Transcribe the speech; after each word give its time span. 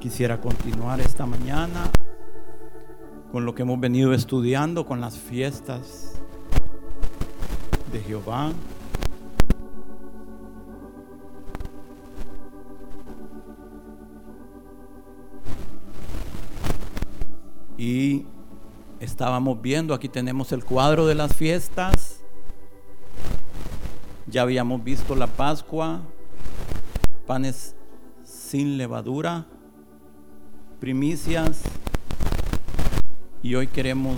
Quisiera 0.00 0.40
continuar 0.40 0.98
esta 0.98 1.26
mañana 1.26 1.90
con 3.30 3.44
lo 3.44 3.54
que 3.54 3.62
hemos 3.62 3.78
venido 3.78 4.14
estudiando, 4.14 4.86
con 4.86 4.98
las 5.02 5.18
fiestas 5.18 6.14
de 7.92 8.00
Jehová. 8.00 8.50
Y 17.76 18.24
estábamos 19.00 19.60
viendo, 19.60 19.92
aquí 19.92 20.08
tenemos 20.08 20.50
el 20.52 20.64
cuadro 20.64 21.06
de 21.06 21.14
las 21.14 21.36
fiestas. 21.36 22.24
Ya 24.26 24.40
habíamos 24.40 24.82
visto 24.82 25.14
la 25.14 25.26
Pascua, 25.26 26.00
panes 27.26 27.76
sin 28.24 28.78
levadura, 28.78 29.46
primicias. 30.80 31.60
Y 33.42 33.54
hoy 33.54 33.66
queremos 33.66 34.16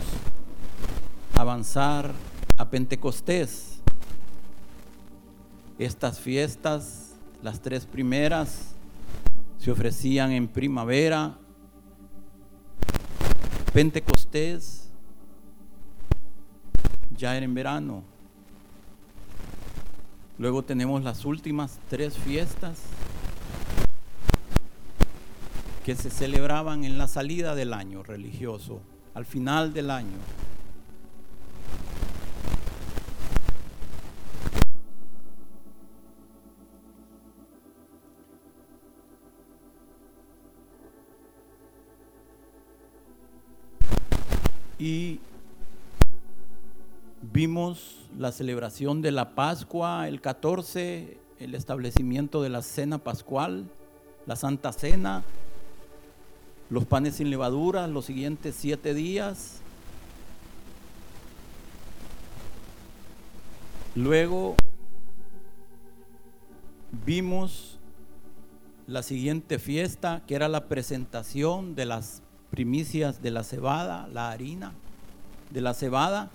avanzar 1.34 2.12
a 2.56 2.70
Pentecostés. 2.70 3.80
Estas 5.78 6.20
fiestas, 6.20 7.14
las 7.42 7.60
tres 7.60 7.84
primeras, 7.84 8.74
se 9.58 9.72
ofrecían 9.72 10.30
en 10.30 10.46
primavera. 10.46 11.36
Pentecostés 13.72 14.88
ya 17.16 17.36
era 17.36 17.44
en 17.44 17.54
verano. 17.54 18.04
Luego 20.38 20.62
tenemos 20.62 21.02
las 21.02 21.24
últimas 21.24 21.78
tres 21.88 22.16
fiestas 22.16 22.78
que 25.84 25.96
se 25.96 26.10
celebraban 26.10 26.84
en 26.84 26.96
la 26.96 27.08
salida 27.08 27.54
del 27.54 27.72
año 27.72 28.02
religioso, 28.02 28.80
al 29.14 29.24
final 29.24 29.72
del 29.72 29.90
año. 29.90 30.16
Y 44.78 45.20
vimos 47.32 48.08
la 48.18 48.32
celebración 48.32 49.00
de 49.00 49.12
la 49.12 49.34
Pascua, 49.34 50.08
el 50.08 50.20
14, 50.20 51.18
el 51.38 51.54
establecimiento 51.54 52.42
de 52.42 52.48
la 52.48 52.62
cena 52.62 52.98
pascual, 52.98 53.70
la 54.26 54.34
Santa 54.34 54.72
Cena, 54.72 55.22
los 56.72 56.86
panes 56.86 57.16
sin 57.16 57.28
levadura 57.28 57.86
los 57.86 58.06
siguientes 58.06 58.56
siete 58.58 58.94
días. 58.94 59.60
Luego 63.94 64.56
vimos 67.04 67.78
la 68.86 69.02
siguiente 69.02 69.58
fiesta, 69.58 70.22
que 70.26 70.34
era 70.34 70.48
la 70.48 70.64
presentación 70.68 71.74
de 71.74 71.84
las 71.84 72.22
primicias 72.48 73.20
de 73.20 73.32
la 73.32 73.44
cebada, 73.44 74.08
la 74.08 74.30
harina 74.30 74.72
de 75.50 75.60
la 75.60 75.74
cebada, 75.74 76.30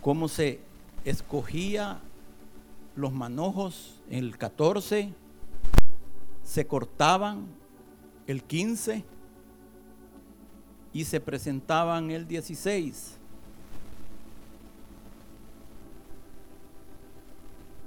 cómo 0.00 0.28
se 0.28 0.60
escogía 1.04 1.98
los 2.94 3.12
manojos 3.12 4.00
en 4.10 4.20
el 4.20 4.38
14, 4.38 5.12
se 6.44 6.66
cortaban 6.68 7.58
el 8.30 8.44
15 8.44 9.02
y 10.92 11.04
se 11.04 11.20
presentaban 11.20 12.10
el 12.12 12.28
16. 12.28 13.16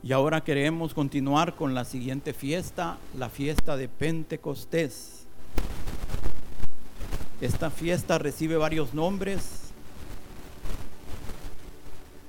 Y 0.03 0.11
ahora 0.11 0.43
queremos 0.43 0.93
continuar 0.93 1.55
con 1.55 1.73
la 1.73 1.85
siguiente 1.85 2.33
fiesta, 2.33 2.97
la 3.17 3.29
fiesta 3.29 3.77
de 3.77 3.87
Pentecostés. 3.87 5.23
Esta 7.39 7.69
fiesta 7.69 8.17
recibe 8.17 8.57
varios 8.57 8.93
nombres. 8.93 9.61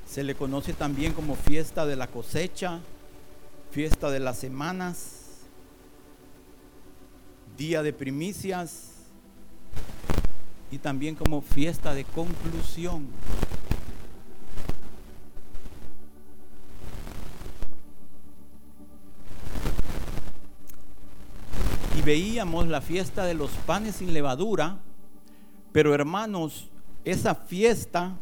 Se 0.09 0.23
le 0.23 0.37
conoce 0.37 0.73
también 0.73 1.13
como 1.15 1.35
fiesta 1.35 1.85
de 1.85 1.97
la 1.97 2.07
cosecha, 2.07 2.79
fiesta 3.73 4.11
de 4.11 4.21
las 4.21 4.39
semanas, 4.39 5.14
día 7.57 7.83
de 7.83 7.93
primicias 7.93 8.91
y 10.71 10.79
también 10.79 11.15
como 11.15 11.41
fiesta 11.41 11.95
de 11.95 12.05
conclusión. 12.05 13.07
Y 21.97 22.03
veíamos 22.03 22.67
la 22.67 22.81
fiesta 22.81 23.25
de 23.25 23.35
los 23.35 23.51
panes 23.67 23.97
sin 23.97 24.13
levadura, 24.13 24.79
pero 25.73 25.95
hermanos, 25.95 26.71
esa 27.05 27.37
fiesta 27.37 28.17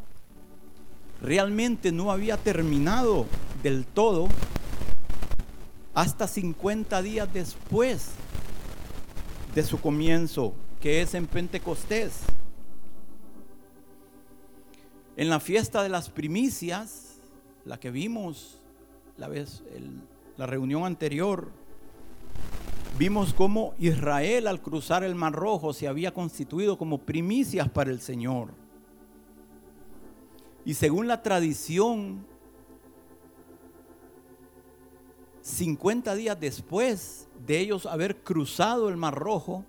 realmente 1.22 1.91
no 1.91 2.10
había 2.10 2.37
terminado 2.37 3.26
del 3.62 3.87
todo 3.87 4.28
hasta 5.94 6.26
50 6.26 7.00
días 7.00 7.32
después 7.32 8.10
de 9.55 9.63
su 9.63 9.81
comienzo, 9.81 10.55
que 10.81 11.03
es 11.03 11.15
en 11.15 11.27
Pentecostés. 11.27 12.21
En 15.17 15.29
la 15.29 15.41
fiesta 15.41 15.83
de 15.83 15.91
las 15.91 16.09
primicias, 16.09 17.19
la 17.65 17.79
que 17.79 17.91
vimos 17.91 18.59
la 19.19 19.29
vez 19.29 19.63
la 20.39 20.47
reunión 20.47 20.85
anterior, 20.85 21.51
vimos 22.99 23.35
cómo 23.35 23.75
Israel 23.79 24.47
al 24.47 24.63
cruzar 24.63 25.05
el 25.05 25.15
Mar 25.15 25.35
Rojo 25.35 25.75
se 25.75 25.87
había 25.87 26.15
constituido 26.15 26.79
como 26.79 26.99
primicias 26.99 27.69
para 27.69 27.91
el 27.91 28.01
Señor. 28.01 28.55
Y 30.65 30.75
según 30.75 31.09
la 31.09 31.23
tradición 31.23 32.25
50 35.43 36.15
días 36.15 36.39
después 36.41 37.29
de 37.47 37.58
ellos 37.58 37.86
haber 37.86 38.22
cruzado 38.22 38.88
el 38.88 38.97
Mar 38.97 39.14
Rojo, 39.14 39.64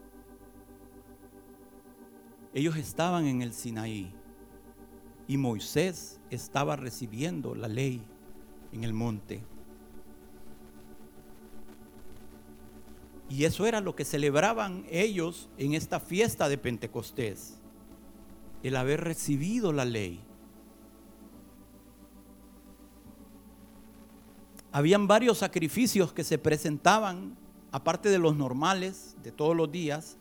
ellos 2.54 2.76
estaban 2.78 3.26
en 3.26 3.42
el 3.42 3.54
Sinaí 3.54 4.14
y 5.28 5.38
Moisés 5.38 6.20
estaba 6.30 6.76
recibiendo 6.76 7.56
la 7.56 7.68
ley 7.68 8.06
en 8.72 8.84
el 8.84 8.94
monte. 8.94 9.44
Y 13.30 13.46
eso 13.46 13.66
era 13.66 13.82
lo 13.82 13.96
que 13.96 14.06
celebraban 14.06 14.86
ellos 14.92 15.50
en 15.58 15.74
esta 15.74 16.00
fiesta 16.00 16.50
de 16.50 16.60
Pentecostés, 16.60 17.60
el 18.62 18.76
haber 18.76 19.02
recibido 19.02 19.74
la 19.74 19.86
ley. 19.86 20.24
Habían 24.72 25.08
varios 25.08 25.40
sacrificios 25.40 26.14
que 26.14 26.24
se 26.24 26.38
presentaban, 26.38 27.36
aparte 27.74 28.10
de 28.10 28.20
los 28.20 28.36
normales 28.36 29.16
de 29.24 29.32
todos 29.32 29.58
los 29.58 29.70
días, 29.70 30.16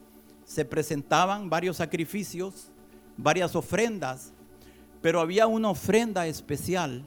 se 0.46 0.64
presentaban 0.64 1.50
varios 1.50 1.76
sacrificios, 1.76 2.68
varias 3.18 3.54
ofrendas, 3.54 4.32
pero 5.02 5.20
había 5.20 5.46
una 5.46 5.68
ofrenda 5.68 6.26
especial 6.26 7.04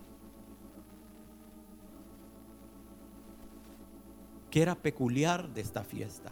que 4.52 4.62
era 4.62 4.76
peculiar 4.76 5.50
de 5.50 5.62
esta 5.62 5.84
fiesta 5.84 6.32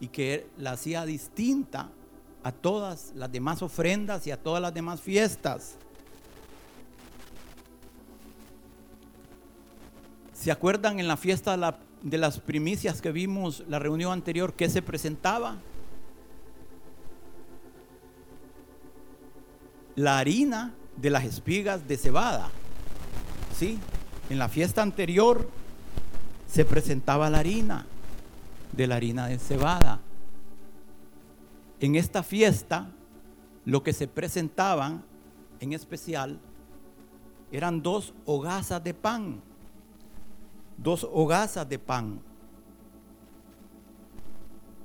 y 0.00 0.08
que 0.08 0.48
la 0.58 0.72
hacía 0.72 1.06
distinta 1.06 1.88
a 2.42 2.50
todas 2.50 3.12
las 3.14 3.30
demás 3.30 3.62
ofrendas 3.62 4.26
y 4.26 4.32
a 4.32 4.42
todas 4.42 4.60
las 4.60 4.74
demás 4.74 5.00
fiestas. 5.00 5.76
¿Se 10.34 10.50
acuerdan 10.50 10.98
en 10.98 11.06
la 11.06 11.16
fiesta 11.16 11.56
de, 11.56 11.91
las 12.02 12.40
primicias 12.40 13.00
que 13.00 13.12
vimos 13.12 13.64
la 13.68 13.78
reunión 13.78 14.12
anterior 14.12 14.54
que 14.54 14.68
se 14.68 14.82
presentaba? 14.82 15.56
La 19.94 20.18
harina 20.18 20.74
de 20.96 21.10
las 21.10 21.24
espigas 21.24 21.86
de 21.86 21.96
cebada. 21.96 22.50
¿Sí? 23.56 23.78
En 24.30 24.38
la 24.38 24.48
fiesta 24.48 24.82
anterior 24.82 25.48
se 26.48 26.64
presentaba 26.64 27.30
la 27.30 27.38
harina 27.38 27.86
de 28.72 28.86
la 28.86 28.96
harina 28.96 29.26
de 29.26 29.38
cebada. 29.38 30.00
En 31.80 31.94
esta 31.94 32.22
fiesta 32.22 32.88
lo 33.64 33.82
que 33.82 33.92
se 33.92 34.08
presentaban 34.08 35.04
en 35.60 35.72
especial 35.72 36.38
eran 37.52 37.82
dos 37.82 38.14
hogazas 38.24 38.82
de 38.82 38.94
pan 38.94 39.40
dos 40.82 41.06
hogazas 41.10 41.68
de 41.68 41.78
pan. 41.78 42.20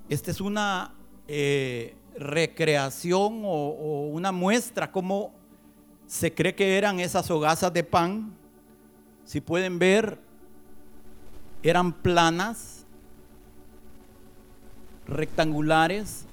Esta 0.09 0.31
es 0.31 0.39
una 0.39 0.93
eh, 1.27 1.95
recreación 2.17 3.41
o, 3.43 4.09
una 4.11 4.31
muestra 4.31 4.91
como 4.91 5.33
se 6.05 6.33
cree 6.33 6.55
que 6.55 6.77
eran 6.77 6.99
esas 6.99 7.29
hogazas 7.29 7.73
de 7.73 7.83
pan. 7.83 8.33
Si 9.25 9.41
pueden 9.41 9.79
ver, 9.79 10.19
eran 11.63 11.91
planas, 11.91 12.85
rectangulares, 15.05 16.25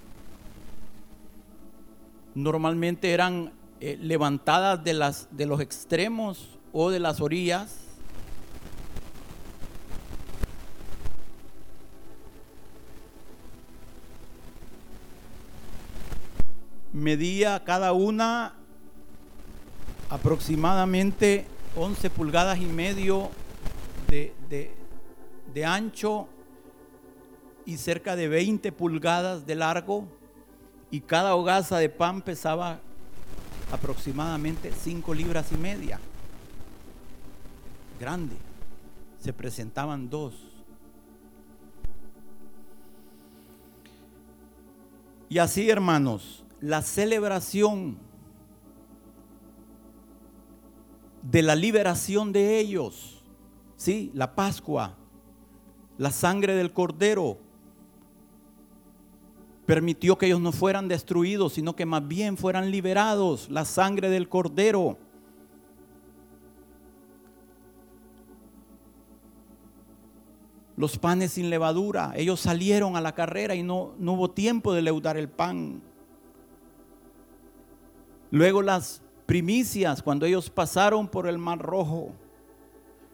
normalmente 2.35 3.13
eran 3.13 3.53
eh, 3.81 3.99
levantadas 4.01 4.85
de, 4.85 4.95
las, 4.95 5.29
de 5.33 5.47
los 5.47 5.61
extremos 5.61 6.49
o 6.73 6.91
de 6.91 7.01
las 7.01 7.21
orillas. 7.21 7.84
Medía 16.95 17.63
cada 17.65 17.93
una 17.93 18.55
aproximadamente 20.09 21.45
11 21.77 22.09
pulgadas 22.09 22.59
y 22.59 22.67
medio 22.67 23.31
de, 24.09 24.33
de 25.53 25.65
ancho 25.67 26.29
y 27.67 27.79
cerca 27.79 28.15
de 28.15 28.29
20 28.29 28.71
pulgadas 28.71 29.45
de 29.45 29.57
largo 29.57 30.07
y 30.93 31.01
cada 31.01 31.35
hogaza 31.35 31.79
de 31.79 31.89
pan 31.89 32.23
pesaba 32.23 32.79
aproximadamente 33.73 34.71
5 34.73 35.15
libras 35.15 35.51
y 35.51 35.57
media. 35.57 35.99
Grande. 37.99 38.37
Se 39.21 39.33
presentaban 39.33 40.09
dos. 40.09 40.35
Y 45.29 45.39
así, 45.39 45.69
hermanos, 45.69 46.44
la 46.65 46.81
celebración 46.81 47.99
de 51.21 51.43
la 51.43 51.55
liberación 51.55 52.33
de 52.33 52.59
ellos, 52.59 53.23
sí, 53.77 54.11
la 54.15 54.35
Pascua, 54.35 54.97
la 55.99 56.11
sangre 56.11 56.55
del 56.55 56.73
cordero, 56.73 57.37
permitió 59.67 60.17
que 60.17 60.25
ellos 60.25 60.41
no 60.41 60.53
fueran 60.53 60.89
destruidos, 60.89 61.53
sino 61.53 61.77
que 61.77 61.85
más 61.85 62.09
bien 62.09 62.39
fueran 62.39 62.71
liberados, 62.71 63.51
la 63.51 63.67
sangre 63.67 64.09
del 64.09 64.31
cordero. 64.31 64.97
Los 70.79 70.97
panes 70.97 71.33
sin 71.33 71.51
levadura, 71.51 72.15
ellos 72.17 72.41
salieron 72.41 72.97
a 72.97 73.03
la 73.03 73.15
carrera 73.15 73.55
y 73.55 73.63
no, 73.63 73.93
no 73.99 74.15
hubo 74.15 74.31
tiempo 74.31 74.73
de 74.73 74.81
leudar 74.81 75.19
el 75.19 75.29
pan. 75.29 75.83
Luego 78.35 78.63
las 78.63 79.01
primicias, 79.27 80.03
cuando 80.03 80.27
ellos 80.27 80.51
pasaron 80.51 81.07
por 81.07 81.29
el 81.29 81.39
mar 81.39 81.61
rojo. 81.61 82.11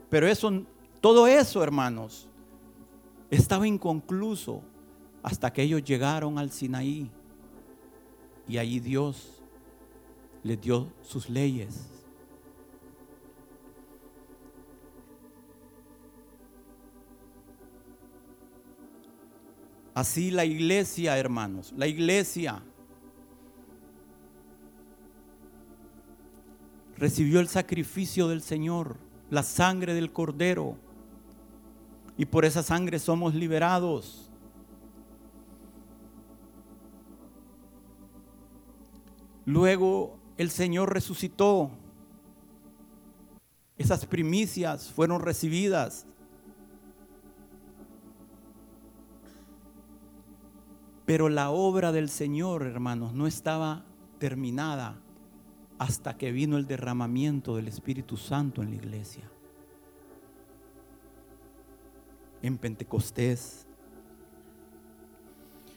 Pero 0.09 0.27
eso, 0.27 0.65
todo 1.03 1.27
eso, 1.27 1.63
hermanos, 1.63 2.27
estaba 3.31 3.69
inconcluso 3.69 4.63
hasta 5.23 5.53
que 5.53 5.61
ellos 5.61 5.85
llegaron 5.85 6.39
al 6.39 6.51
Sinaí 6.51 7.11
y 8.49 8.57
allí 8.57 8.81
Dios 8.81 9.43
les 10.43 10.59
dio 10.59 10.91
sus 11.03 11.29
leyes. 11.29 11.87
Así 19.93 20.31
la 20.31 20.47
iglesia, 20.47 21.19
hermanos, 21.19 21.75
la 21.77 21.87
iglesia 21.87 22.63
recibió 27.00 27.41
el 27.41 27.49
sacrificio 27.49 28.29
del 28.29 28.43
Señor, 28.43 28.99
la 29.31 29.43
sangre 29.43 29.94
del 29.94 30.12
Cordero, 30.12 30.76
y 32.19 32.26
por 32.26 32.44
esa 32.44 32.62
sangre 32.62 32.99
somos 32.99 33.35
liberados. 33.35 34.31
Luego 39.47 40.19
el 40.37 40.50
Señor 40.50 40.93
resucitó. 40.93 41.70
Esas 43.79 44.05
primicias 44.05 44.93
fueron 44.93 45.23
recibidas. 45.23 46.06
Pero 51.06 51.31
la 51.31 51.49
obra 51.49 51.93
del 51.93 52.11
Señor, 52.11 52.64
hermanos, 52.64 53.14
no 53.14 53.26
estaba 53.26 53.87
terminada 54.19 55.00
hasta 55.81 56.19
que 56.19 56.31
vino 56.31 56.59
el 56.59 56.67
derramamiento 56.67 57.56
del 57.56 57.67
Espíritu 57.67 58.19
Santo 58.19 58.62
en 58.62 58.69
la 58.69 58.77
iglesia. 58.77 59.25
En 62.43 62.59
Pentecostés. 62.59 63.67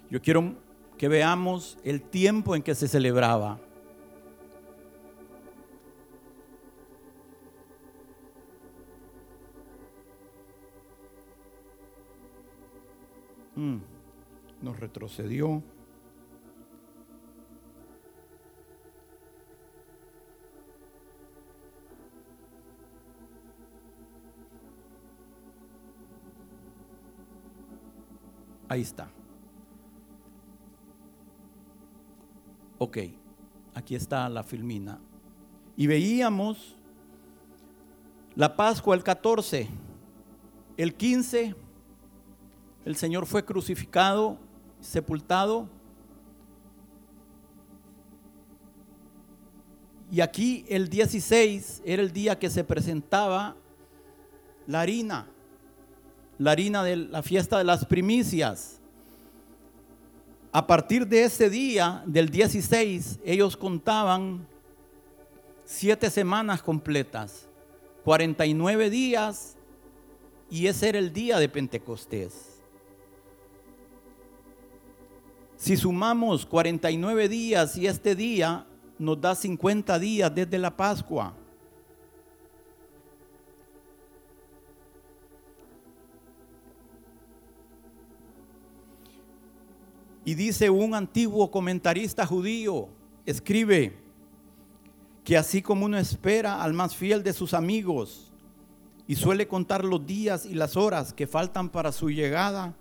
Yo 0.09 0.21
quiero 0.21 0.55
que 0.97 1.07
veamos 1.07 1.77
el 1.85 2.01
tiempo 2.01 2.53
en 2.53 2.63
que 2.63 2.75
se 2.75 2.89
celebraba. 2.89 3.61
Mm, 13.55 13.77
nos 14.61 14.77
retrocedió. 14.81 15.63
Ahí 28.73 28.81
está. 28.81 29.07
Ok, 32.79 32.97
aquí 33.75 33.93
está 33.93 34.27
la 34.29 34.41
filmina. 34.41 34.99
Y 35.77 35.85
veíamos 35.85 36.75
la 38.33 38.55
Pascua 38.55 38.95
el 38.95 39.03
14, 39.03 39.67
el 40.75 40.95
15, 40.95 41.55
el 42.85 42.95
Señor 42.95 43.27
fue 43.27 43.45
crucificado, 43.45 44.39
sepultado. 44.79 45.69
Y 50.09 50.21
aquí 50.21 50.65
el 50.67 50.89
16 50.89 51.83
era 51.85 52.01
el 52.01 52.11
día 52.11 52.39
que 52.39 52.49
se 52.49 52.63
presentaba 52.63 53.55
la 54.65 54.81
harina, 54.81 55.27
la 56.43 56.51
harina 56.51 56.83
de 56.83 56.97
la 56.97 57.23
fiesta 57.23 57.57
de 57.57 57.63
las 57.63 57.85
primicias. 57.85 58.81
A 60.51 60.67
partir 60.67 61.07
de 61.07 61.23
ese 61.23 61.49
día, 61.49 62.03
del 62.05 62.29
16, 62.29 63.19
ellos 63.23 63.55
contaban 63.55 64.45
siete 65.63 66.09
semanas 66.09 66.61
completas, 66.61 67.47
49 68.03 68.89
días, 68.89 69.55
y 70.49 70.67
ese 70.67 70.89
era 70.89 70.99
el 70.99 71.13
día 71.13 71.39
de 71.39 71.47
Pentecostés. 71.47 72.59
Si 75.55 75.77
sumamos 75.77 76.45
49 76.45 77.29
días 77.29 77.77
y 77.77 77.87
este 77.87 78.15
día 78.15 78.67
nos 78.99 79.21
da 79.21 79.33
50 79.33 79.97
días 79.97 80.35
desde 80.35 80.57
la 80.57 80.75
Pascua. 80.75 81.33
Y 90.25 90.35
dice 90.35 90.69
un 90.69 90.95
antiguo 90.95 91.51
comentarista 91.51 92.25
judío, 92.25 92.87
escribe, 93.25 93.93
que 95.23 95.37
así 95.37 95.61
como 95.61 95.85
uno 95.85 95.97
espera 95.97 96.61
al 96.61 96.73
más 96.73 96.95
fiel 96.95 97.23
de 97.23 97.33
sus 97.33 97.53
amigos 97.53 98.31
y 99.07 99.15
suele 99.15 99.47
contar 99.47 99.83
los 99.83 100.05
días 100.05 100.45
y 100.45 100.53
las 100.53 100.77
horas 100.77 101.13
que 101.13 101.27
faltan 101.27 101.69
para 101.69 101.91
su 101.91 102.09
llegada, 102.09 102.73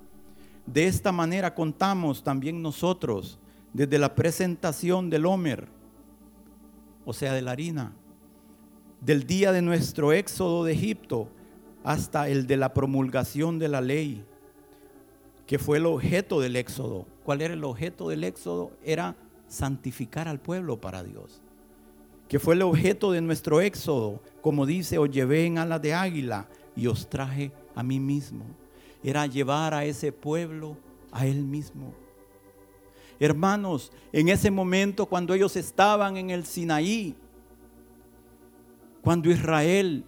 de 0.67 0.87
esta 0.87 1.11
manera 1.11 1.55
contamos 1.55 2.23
también 2.23 2.63
nosotros 2.63 3.39
desde 3.73 3.99
la 3.99 4.15
presentación 4.15 5.11
del 5.11 5.27
Homer, 5.27 5.67
o 7.05 7.13
sea, 7.13 7.33
de 7.33 7.43
la 7.43 7.53
harina, 7.53 7.93
del 9.01 9.27
día 9.27 9.51
de 9.51 9.63
nuestro 9.63 10.13
éxodo 10.13 10.65
de 10.65 10.75
Egipto 10.75 11.29
hasta 11.83 12.29
el 12.29 12.47
de 12.47 12.57
la 12.57 12.73
promulgación 12.73 13.59
de 13.59 13.69
la 13.69 13.81
ley, 13.81 14.25
que 15.47 15.59
fue 15.59 15.79
el 15.79 15.87
objeto 15.87 16.41
del 16.41 16.55
éxodo 16.55 17.07
¿Cuál 17.25 17.43
era 17.43 17.55
el 17.55 17.65
objeto 17.65 18.09
del 18.09 18.25
éxodo? 18.25 18.73
Era 18.85 19.17
santificar 19.47 20.29
al 20.29 20.41
pueblo 20.41 20.81
para 20.81 21.03
Dios. 21.03 21.41
Que 22.29 22.39
fue 22.39 22.55
el 22.55 22.63
objeto 22.63 23.13
de 23.13 23.21
nuestro 23.21 23.61
éxodo. 23.61 24.21
Como 24.41 24.67
dice, 24.67 24.99
os 24.99 25.11
llevé 25.11 25.47
en 25.47 25.59
alas 25.59 25.83
de 25.83 25.95
águila 25.95 26.49
y 26.75 26.87
os 26.87 27.09
traje 27.09 27.53
a 27.75 27.83
mí 27.83 28.01
mismo. 28.01 28.45
Era 29.05 29.27
llevar 29.27 29.75
a 29.75 29.85
ese 29.85 30.13
pueblo 30.13 30.77
a 31.11 31.27
Él 31.27 31.45
mismo. 31.45 31.95
Hermanos, 33.21 33.93
en 34.13 34.29
ese 34.29 34.51
momento 34.51 35.07
cuando 35.07 35.35
ellos 35.35 35.55
estaban 35.57 36.17
en 36.17 36.31
el 36.31 36.45
Sinaí, 36.45 37.15
cuando 39.03 39.31
Israel, 39.31 40.05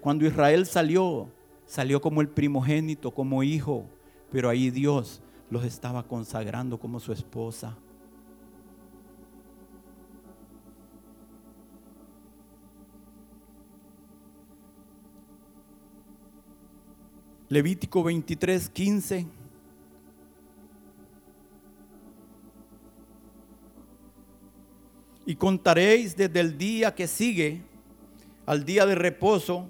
cuando 0.00 0.26
Israel 0.26 0.66
salió, 0.66 1.28
salió 1.64 2.00
como 2.00 2.20
el 2.20 2.28
primogénito, 2.28 3.12
como 3.12 3.42
hijo, 3.42 3.86
pero 4.30 4.48
ahí 4.48 4.70
Dios 4.70 5.21
los 5.52 5.64
estaba 5.64 6.02
consagrando 6.08 6.80
como 6.80 6.98
su 6.98 7.12
esposa. 7.12 7.76
Levítico 17.50 18.02
23, 18.02 18.70
15. 18.70 19.26
Y 25.26 25.34
contaréis 25.34 26.16
desde 26.16 26.40
el 26.40 26.56
día 26.56 26.94
que 26.94 27.06
sigue 27.06 27.60
al 28.46 28.64
día 28.64 28.86
de 28.86 28.94
reposo, 28.94 29.68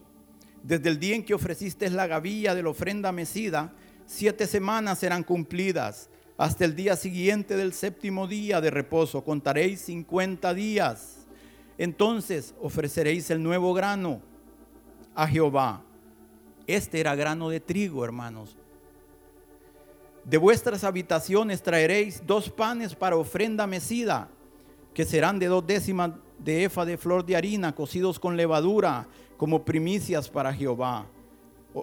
desde 0.63 0.91
el 0.91 1.01
día 1.01 1.17
en 1.17 1.25
que 1.25 1.35
ofreciste 1.35 1.91
la 1.91 2.07
gavilla 2.07 2.55
de 2.55 2.63
la 2.63 2.69
ofrenda 2.69 3.11
mecida, 3.11 3.75
siete 4.13 4.47
semanas 4.47 4.99
serán 4.99 5.23
cumplidas. 5.23 6.09
Hasta 6.37 6.65
el 6.65 6.75
día 6.75 6.97
siguiente 6.97 7.57
del 7.57 7.73
séptimo 7.73 8.27
día 8.27 8.61
de 8.61 8.71
reposo 8.71 9.23
contaréis 9.25 9.81
cincuenta 9.81 10.55
días. 10.55 11.27
Entonces 11.79 12.55
ofreceréis 12.61 13.31
el 13.31 13.43
nuevo 13.43 13.75
grano 13.75 14.21
a 15.15 15.27
Jehová 15.27 15.85
este 16.67 17.01
era 17.01 17.15
grano 17.15 17.49
de 17.49 17.61
trigo, 17.61 18.05
hermanos. 18.05 18.57
De 20.25 20.39
vuestras 20.39 20.85
habitaciones 20.85 21.63
traeréis 21.63 22.23
dos 22.27 22.49
panes 22.49 22.95
para 22.95 23.17
ofrenda 23.17 23.67
mecida, 23.67 24.29
que 24.95 25.05
serán 25.05 25.39
de 25.39 25.47
dos 25.47 25.67
décimas 25.67 26.13
de 26.39 26.65
efa 26.65 26.85
de 26.85 26.97
flor 26.97 27.25
de 27.25 27.37
harina, 27.37 27.75
cocidos 27.75 28.19
con 28.21 28.37
levadura, 28.37 29.09
como 29.37 29.65
primicias 29.65 30.29
para 30.29 30.53
Jehová. 30.53 31.07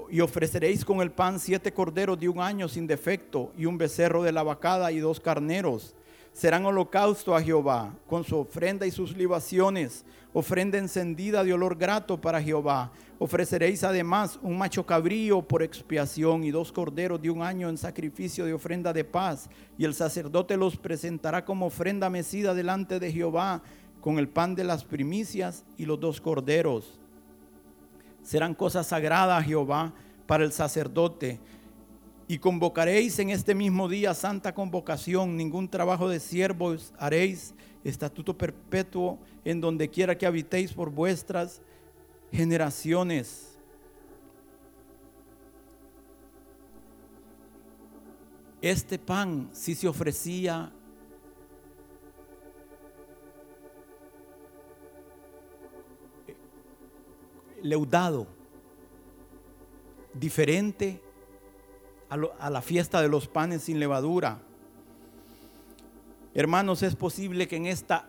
Y 0.10 0.22
ofreceréis 0.22 0.86
con 0.86 1.01
el 1.01 1.12
pan 1.12 1.39
siete 1.39 1.74
corderos 1.74 2.19
de 2.19 2.29
un 2.29 2.39
año 2.39 2.67
sin 2.67 2.88
defecto, 2.88 3.51
y 3.58 3.65
un 3.65 3.77
becerro 3.77 4.24
de 4.24 4.31
la 4.31 4.43
vacada 4.43 4.91
y 4.91 5.00
dos 5.00 5.19
carneros 5.19 5.96
serán 6.34 6.65
holocausto 6.65 7.36
a 7.36 7.41
Jehová, 7.41 7.93
con 8.08 8.24
su 8.24 8.38
ofrenda 8.38 8.86
y 8.86 8.91
sus 8.91 9.15
libaciones, 9.15 10.05
ofrenda 10.31 10.77
encendida 10.77 11.43
de 11.43 11.53
olor 11.53 11.75
grato 11.75 12.19
para 12.19 12.41
Jehová. 12.41 12.91
Ofreceréis 13.17 13.84
además 13.84 14.39
un 14.41 14.58
macho 14.58 14.86
cabrío 14.86 15.41
por 15.41 15.62
expiación 15.62 16.43
y 16.46 16.51
dos 16.51 16.72
corderos 16.72 17.22
de 17.22 17.29
un 17.29 17.41
año 17.41 17.67
en 17.67 17.77
sacrificio 17.77 18.46
de 18.46 18.53
ofrenda 18.53 18.93
de 18.93 19.03
paz. 19.03 19.50
Y 19.77 19.84
el 19.84 19.93
sacerdote 19.93 20.55
los 20.55 20.77
presentará 20.77 21.43
como 21.43 21.65
ofrenda 21.65 22.10
mecida 22.10 22.53
delante 22.53 23.00
de 23.00 23.12
Jehová, 23.12 23.62
con 24.00 24.17
el 24.17 24.29
pan 24.29 24.55
de 24.55 24.63
las 24.63 24.86
primicias 24.86 25.65
y 25.77 25.86
los 25.86 26.00
dos 26.00 26.22
corderos. 26.22 26.98
Serán 28.29 28.53
cosas 28.53 28.86
sagradas 28.86 29.39
a 29.39 29.43
Jehová 29.43 29.91
para 30.27 30.43
el 30.43 30.51
sacerdote. 30.51 31.39
Y 32.27 32.38
convocaréis 32.38 33.17
en 33.17 33.31
este 33.31 33.55
mismo 33.55 33.89
día 33.89 34.13
santa 34.13 34.53
convocación, 34.53 35.36
ningún 35.36 35.67
trabajo 35.67 36.07
de 36.07 36.19
siervos 36.19 36.93
haréis, 37.00 37.55
estatuto 37.83 38.38
perpetuo 38.38 39.17
en 39.43 39.59
donde 39.59 39.89
quiera 39.89 40.15
que 40.15 40.27
habitéis 40.27 40.74
por 40.74 40.91
vuestras 40.91 41.59
generaciones. 42.31 43.57
Este 48.62 49.00
pan 49.00 49.50
si 49.53 49.74
se 49.74 49.88
ofrecía 49.88 50.71
leudado, 57.63 58.28
diferente 60.13 61.01
a, 62.10 62.50
la 62.50 62.62
fiesta 62.62 63.01
de 63.01 63.10
los 63.10 63.28
panes 63.28 63.63
sin 63.63 63.80
levadura. 63.80 64.39
Hermanos, 66.34 66.84
es 66.84 66.96
posible 66.96 67.48
que 67.48 67.58
en 67.58 67.68
esta, 67.68 68.08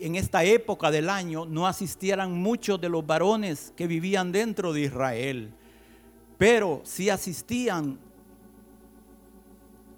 en 0.00 0.14
esta 0.16 0.44
época 0.44 0.90
del 0.90 1.08
año 1.08 1.46
no 1.46 1.66
asistieran 1.66 2.32
muchos 2.32 2.80
de 2.80 2.88
los 2.88 3.06
varones 3.06 3.72
que 3.76 3.86
vivían 3.86 4.32
dentro 4.32 4.72
de 4.72 4.82
Israel, 4.82 5.52
pero 6.38 6.80
sí 6.84 7.10
asistían 7.10 7.98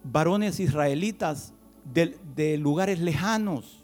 varones 0.03 0.61
israelitas 0.61 1.53
de, 1.93 2.17
de 2.35 2.59
lugares 2.59 3.01
lejanos, 3.01 3.76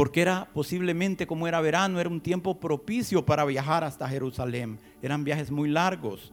porque 0.00 0.22
era 0.22 0.48
posiblemente 0.54 1.26
como 1.26 1.46
era 1.46 1.60
verano, 1.60 2.00
era 2.00 2.08
un 2.08 2.22
tiempo 2.22 2.58
propicio 2.58 3.26
para 3.26 3.44
viajar 3.44 3.84
hasta 3.84 4.08
Jerusalén, 4.08 4.78
eran 5.02 5.24
viajes 5.24 5.50
muy 5.50 5.68
largos. 5.68 6.32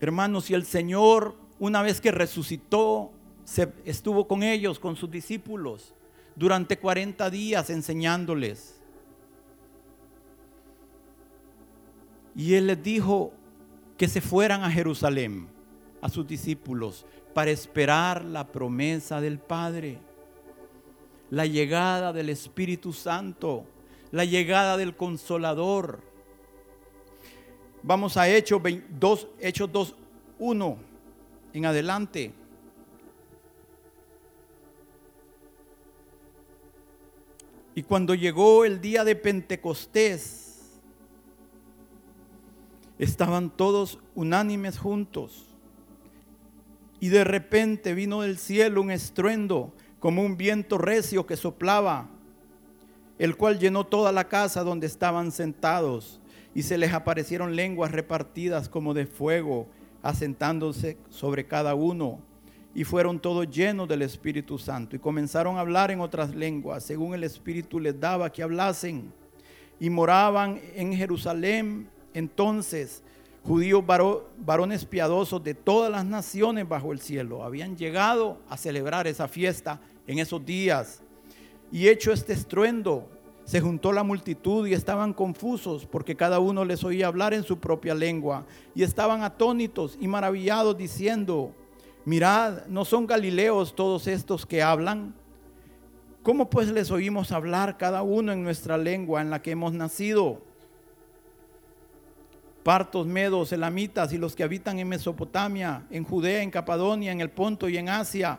Hermanos, 0.00 0.50
y 0.50 0.54
el 0.54 0.64
Señor, 0.64 1.36
una 1.60 1.80
vez 1.82 2.00
que 2.00 2.10
resucitó, 2.10 3.12
se 3.44 3.72
estuvo 3.84 4.26
con 4.26 4.42
ellos, 4.42 4.80
con 4.80 4.96
sus 4.96 5.08
discípulos, 5.08 5.94
durante 6.34 6.76
40 6.76 7.30
días 7.30 7.70
enseñándoles. 7.70 8.80
Y 12.34 12.54
Él 12.54 12.66
les 12.66 12.82
dijo 12.82 13.32
que 13.96 14.08
se 14.08 14.20
fueran 14.20 14.64
a 14.64 14.72
Jerusalén, 14.72 15.53
a 16.04 16.08
sus 16.10 16.28
discípulos, 16.28 17.06
para 17.32 17.50
esperar 17.50 18.24
la 18.24 18.46
promesa 18.46 19.20
del 19.20 19.38
Padre, 19.38 19.98
la 21.30 21.46
llegada 21.46 22.12
del 22.12 22.28
Espíritu 22.28 22.92
Santo, 22.92 23.64
la 24.12 24.24
llegada 24.24 24.76
del 24.76 24.94
Consolador 24.94 26.14
Vamos 27.86 28.16
a 28.16 28.26
Hechos 28.30 28.62
2, 28.98 29.28
Hechos 29.38 29.70
2, 29.70 29.94
1 30.38 30.78
en 31.52 31.66
adelante. 31.66 32.32
Y 37.74 37.82
cuando 37.82 38.14
llegó 38.14 38.64
el 38.64 38.80
día 38.80 39.04
de 39.04 39.14
Pentecostés, 39.14 40.80
estaban 42.98 43.50
todos 43.50 43.98
unánimes 44.14 44.78
juntos. 44.78 45.53
Y 47.04 47.10
de 47.10 47.22
repente 47.22 47.92
vino 47.92 48.22
del 48.22 48.38
cielo 48.38 48.80
un 48.80 48.90
estruendo 48.90 49.74
como 50.00 50.22
un 50.22 50.38
viento 50.38 50.78
recio 50.78 51.26
que 51.26 51.36
soplaba, 51.36 52.08
el 53.18 53.36
cual 53.36 53.58
llenó 53.58 53.84
toda 53.84 54.10
la 54.10 54.26
casa 54.26 54.64
donde 54.64 54.86
estaban 54.86 55.30
sentados 55.30 56.18
y 56.54 56.62
se 56.62 56.78
les 56.78 56.94
aparecieron 56.94 57.56
lenguas 57.56 57.90
repartidas 57.90 58.70
como 58.70 58.94
de 58.94 59.04
fuego, 59.04 59.68
asentándose 60.00 60.96
sobre 61.10 61.44
cada 61.44 61.74
uno. 61.74 62.20
Y 62.74 62.84
fueron 62.84 63.20
todos 63.20 63.50
llenos 63.50 63.86
del 63.86 64.00
Espíritu 64.00 64.56
Santo 64.56 64.96
y 64.96 64.98
comenzaron 64.98 65.58
a 65.58 65.60
hablar 65.60 65.90
en 65.90 66.00
otras 66.00 66.34
lenguas, 66.34 66.84
según 66.84 67.12
el 67.12 67.24
Espíritu 67.24 67.80
les 67.80 68.00
daba 68.00 68.32
que 68.32 68.42
hablasen. 68.42 69.12
Y 69.78 69.90
moraban 69.90 70.58
en 70.74 70.94
Jerusalén 70.94 71.86
entonces 72.14 73.03
judíos 73.44 73.84
varones 74.38 74.84
piadosos 74.86 75.44
de 75.44 75.54
todas 75.54 75.90
las 75.90 76.04
naciones 76.04 76.66
bajo 76.66 76.92
el 76.92 77.00
cielo. 77.00 77.44
Habían 77.44 77.76
llegado 77.76 78.38
a 78.48 78.56
celebrar 78.56 79.06
esa 79.06 79.28
fiesta 79.28 79.80
en 80.06 80.18
esos 80.18 80.44
días. 80.44 81.02
Y 81.70 81.88
hecho 81.88 82.12
este 82.12 82.32
estruendo, 82.32 83.08
se 83.44 83.60
juntó 83.60 83.92
la 83.92 84.02
multitud 84.02 84.66
y 84.66 84.72
estaban 84.72 85.12
confusos 85.12 85.84
porque 85.84 86.16
cada 86.16 86.38
uno 86.38 86.64
les 86.64 86.82
oía 86.82 87.06
hablar 87.06 87.34
en 87.34 87.42
su 87.42 87.58
propia 87.58 87.94
lengua 87.94 88.46
y 88.74 88.82
estaban 88.82 89.22
atónitos 89.22 89.98
y 90.00 90.08
maravillados 90.08 90.78
diciendo, 90.78 91.54
mirad, 92.06 92.66
¿no 92.68 92.86
son 92.86 93.06
galileos 93.06 93.74
todos 93.74 94.06
estos 94.06 94.46
que 94.46 94.62
hablan? 94.62 95.14
¿Cómo 96.22 96.48
pues 96.48 96.70
les 96.70 96.90
oímos 96.90 97.32
hablar 97.32 97.76
cada 97.76 98.00
uno 98.00 98.32
en 98.32 98.42
nuestra 98.42 98.78
lengua 98.78 99.20
en 99.20 99.28
la 99.28 99.42
que 99.42 99.50
hemos 99.50 99.74
nacido? 99.74 100.40
Partos, 102.64 103.06
medos, 103.06 103.52
elamitas 103.52 104.12
y 104.14 104.18
los 104.18 104.34
que 104.34 104.42
habitan 104.42 104.78
en 104.78 104.88
Mesopotamia, 104.88 105.84
en 105.90 106.02
Judea, 106.02 106.42
en 106.42 106.50
Capadonia, 106.50 107.12
en 107.12 107.20
el 107.20 107.30
Ponto 107.30 107.68
y 107.68 107.76
en 107.76 107.90
Asia, 107.90 108.38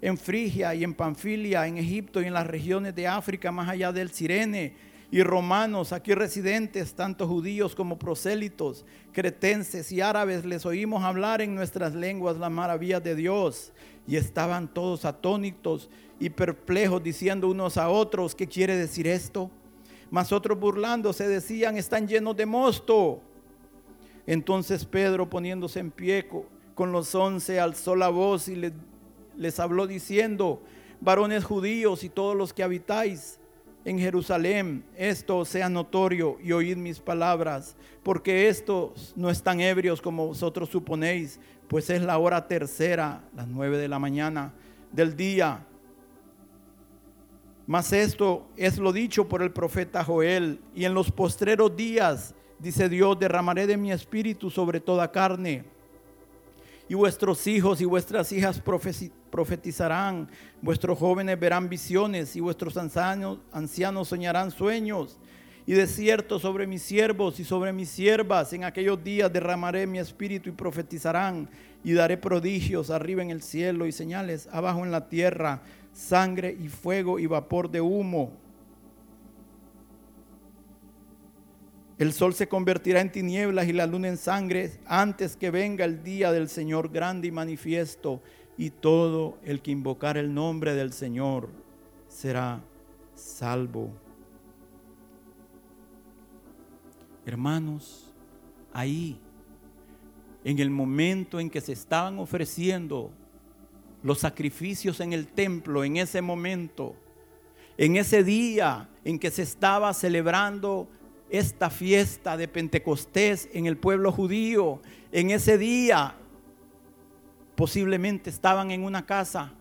en 0.00 0.16
Frigia 0.16 0.74
y 0.74 0.82
en 0.82 0.94
Panfilia, 0.94 1.66
en 1.66 1.76
Egipto 1.76 2.22
y 2.22 2.24
en 2.24 2.32
las 2.32 2.46
regiones 2.46 2.94
de 2.94 3.06
África 3.06 3.52
más 3.52 3.68
allá 3.68 3.92
del 3.92 4.10
Sirene, 4.10 4.74
y 5.10 5.22
romanos 5.22 5.92
aquí 5.92 6.14
residentes, 6.14 6.94
tanto 6.94 7.28
judíos 7.28 7.74
como 7.74 7.98
prosélitos, 7.98 8.84
cretenses 9.12 9.92
y 9.92 10.00
árabes, 10.00 10.44
les 10.44 10.66
oímos 10.66 11.04
hablar 11.04 11.42
en 11.42 11.54
nuestras 11.54 11.94
lenguas 11.94 12.38
las 12.38 12.50
maravillas 12.50 13.04
de 13.04 13.14
Dios. 13.14 13.72
Y 14.08 14.16
estaban 14.16 14.72
todos 14.72 15.04
atónitos 15.04 15.90
y 16.18 16.30
perplejos, 16.30 17.02
diciendo 17.02 17.48
unos 17.48 17.76
a 17.76 17.88
otros, 17.88 18.34
¿qué 18.34 18.46
quiere 18.46 18.76
decir 18.76 19.06
esto? 19.06 19.50
Mas 20.10 20.32
otros 20.32 20.58
burlándose 20.58 21.28
decían, 21.28 21.76
están 21.76 22.08
llenos 22.08 22.36
de 22.36 22.46
mosto. 22.46 23.20
Entonces 24.26 24.84
Pedro, 24.84 25.30
poniéndose 25.30 25.80
en 25.80 25.90
pie 25.90 26.28
con 26.74 26.92
los 26.92 27.14
once, 27.14 27.60
alzó 27.60 27.94
la 27.94 28.08
voz 28.08 28.48
y 28.48 28.72
les, 29.36 29.60
habló 29.60 29.86
diciendo, 29.86 30.62
varones 31.00 31.44
judíos 31.44 32.02
y 32.02 32.08
todos 32.08 32.36
los 32.36 32.52
que 32.52 32.62
habitáis 32.62 33.38
en 33.84 34.00
Jerusalén, 34.00 34.84
esto 34.96 35.44
sea 35.44 35.68
notorio 35.68 36.38
y 36.42 36.50
oíd 36.50 36.76
mis 36.76 36.98
palabras, 36.98 37.76
porque 38.02 38.48
estos 38.48 39.12
no 39.14 39.30
están 39.30 39.60
ebrios 39.60 40.02
como 40.02 40.26
vosotros 40.26 40.70
suponéis, 40.70 41.38
pues 41.68 41.88
es 41.90 42.02
la 42.02 42.18
hora 42.18 42.48
tercera, 42.48 43.22
las 43.34 43.46
nueve 43.46 43.78
de 43.78 43.86
la 43.86 44.00
mañana 44.00 44.52
del 44.90 45.16
día. 45.16 45.64
Mas 47.66 47.92
esto 47.92 48.46
es 48.56 48.78
lo 48.78 48.92
dicho 48.92 49.28
por 49.28 49.42
el 49.42 49.52
profeta 49.52 50.02
Joel, 50.02 50.60
y 50.74 50.84
en 50.84 50.94
los 50.94 51.12
postreros 51.12 51.76
días, 51.76 52.34
dice 52.58 52.88
Dios, 52.88 53.18
derramaré 53.18 53.66
de 53.66 53.76
mi 53.76 53.92
espíritu 53.92 54.50
sobre 54.50 54.80
toda 54.80 55.10
carne. 55.10 55.64
Y 56.88 56.94
vuestros 56.94 57.46
hijos 57.46 57.80
y 57.80 57.84
vuestras 57.84 58.30
hijas 58.30 58.62
profetizarán, 59.30 60.28
vuestros 60.62 60.98
jóvenes 60.98 61.38
verán 61.38 61.68
visiones 61.68 62.36
y 62.36 62.40
vuestros 62.40 62.76
ancianos, 62.76 63.38
ancianos 63.52 64.08
soñarán 64.08 64.52
sueños. 64.52 65.18
Y 65.66 65.72
de 65.72 65.88
cierto 65.88 66.38
sobre 66.38 66.64
mis 66.68 66.82
siervos 66.82 67.40
y 67.40 67.44
sobre 67.44 67.72
mis 67.72 67.88
siervas 67.88 68.52
en 68.52 68.62
aquellos 68.62 69.02
días 69.02 69.32
derramaré 69.32 69.84
mi 69.88 69.98
espíritu 69.98 70.48
y 70.48 70.52
profetizarán 70.52 71.48
y 71.82 71.92
daré 71.92 72.16
prodigios 72.16 72.90
arriba 72.90 73.22
en 73.22 73.30
el 73.30 73.42
cielo 73.42 73.84
y 73.86 73.92
señales 73.92 74.48
abajo 74.52 74.84
en 74.84 74.92
la 74.92 75.08
tierra, 75.08 75.62
sangre 75.92 76.56
y 76.60 76.68
fuego 76.68 77.18
y 77.18 77.26
vapor 77.26 77.68
de 77.68 77.80
humo. 77.80 78.45
El 81.98 82.12
sol 82.12 82.34
se 82.34 82.46
convertirá 82.46 83.00
en 83.00 83.10
tinieblas 83.10 83.68
y 83.68 83.72
la 83.72 83.86
luna 83.86 84.08
en 84.08 84.18
sangre 84.18 84.72
antes 84.86 85.34
que 85.36 85.50
venga 85.50 85.86
el 85.86 86.02
día 86.02 86.30
del 86.30 86.48
Señor 86.48 86.90
grande 86.90 87.28
y 87.28 87.30
manifiesto. 87.30 88.20
Y 88.58 88.70
todo 88.70 89.38
el 89.42 89.62
que 89.62 89.70
invocar 89.70 90.18
el 90.18 90.32
nombre 90.32 90.74
del 90.74 90.92
Señor 90.92 91.48
será 92.08 92.62
salvo. 93.14 93.90
Hermanos, 97.24 98.12
ahí, 98.72 99.18
en 100.44 100.58
el 100.58 100.70
momento 100.70 101.40
en 101.40 101.50
que 101.50 101.60
se 101.60 101.72
estaban 101.72 102.18
ofreciendo 102.18 103.10
los 104.02 104.18
sacrificios 104.18 105.00
en 105.00 105.12
el 105.12 105.26
templo, 105.26 105.82
en 105.82 105.96
ese 105.96 106.20
momento, 106.22 106.94
en 107.78 107.96
ese 107.96 108.22
día 108.22 108.88
en 109.02 109.18
que 109.18 109.30
se 109.30 109.42
estaba 109.42 109.92
celebrando 109.92 110.88
esta 111.30 111.70
fiesta 111.70 112.36
de 112.36 112.48
Pentecostés 112.48 113.48
en 113.52 113.66
el 113.66 113.76
pueblo 113.76 114.12
judío, 114.12 114.80
en 115.12 115.30
ese 115.30 115.58
día 115.58 116.14
posiblemente 117.54 118.30
estaban 118.30 118.70
en 118.70 118.84
una 118.84 119.06
casa 119.06 119.52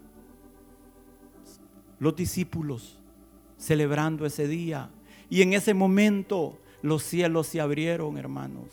los 1.99 2.15
discípulos 2.15 2.99
celebrando 3.57 4.25
ese 4.25 4.47
día. 4.47 4.89
Y 5.29 5.41
en 5.41 5.53
ese 5.53 5.73
momento 5.73 6.59
los 6.81 7.03
cielos 7.03 7.47
se 7.47 7.61
abrieron, 7.61 8.17
hermanos, 8.17 8.69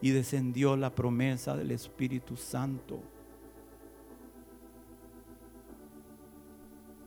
y 0.00 0.10
descendió 0.10 0.76
la 0.76 0.94
promesa 0.94 1.56
del 1.56 1.70
Espíritu 1.70 2.36
Santo. 2.36 3.00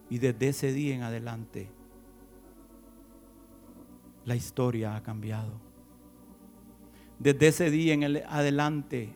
Y 0.09 0.19
desde 0.19 0.49
ese 0.49 0.71
día 0.71 0.95
en 0.95 1.01
adelante, 1.01 1.67
la 4.27 4.35
historia 4.35 4.97
ha 4.97 5.01
cambiado. 5.01 5.53
Desde 7.17 7.47
ese 7.47 7.71
día 7.71 7.93
en 7.93 8.03
adelante 8.27 9.15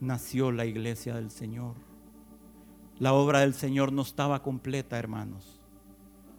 nació 0.00 0.50
la 0.50 0.64
iglesia 0.64 1.14
del 1.14 1.30
Señor. 1.30 1.74
La 2.98 3.12
obra 3.12 3.40
del 3.40 3.52
Señor 3.52 3.92
no 3.92 4.00
estaba 4.00 4.42
completa, 4.42 4.98
hermanos, 4.98 5.60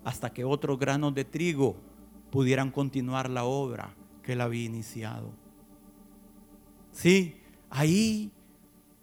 hasta 0.04 0.34
que 0.34 0.44
otros 0.44 0.80
granos 0.80 1.14
de 1.14 1.26
trigo 1.26 1.76
pudieran 2.32 2.72
continuar 2.72 3.30
la 3.30 3.44
obra 3.44 3.94
que 4.24 4.34
él 4.34 4.42
había 4.42 4.66
iniciado. 4.66 5.30
Sí, 6.92 7.40
ahí 7.70 8.32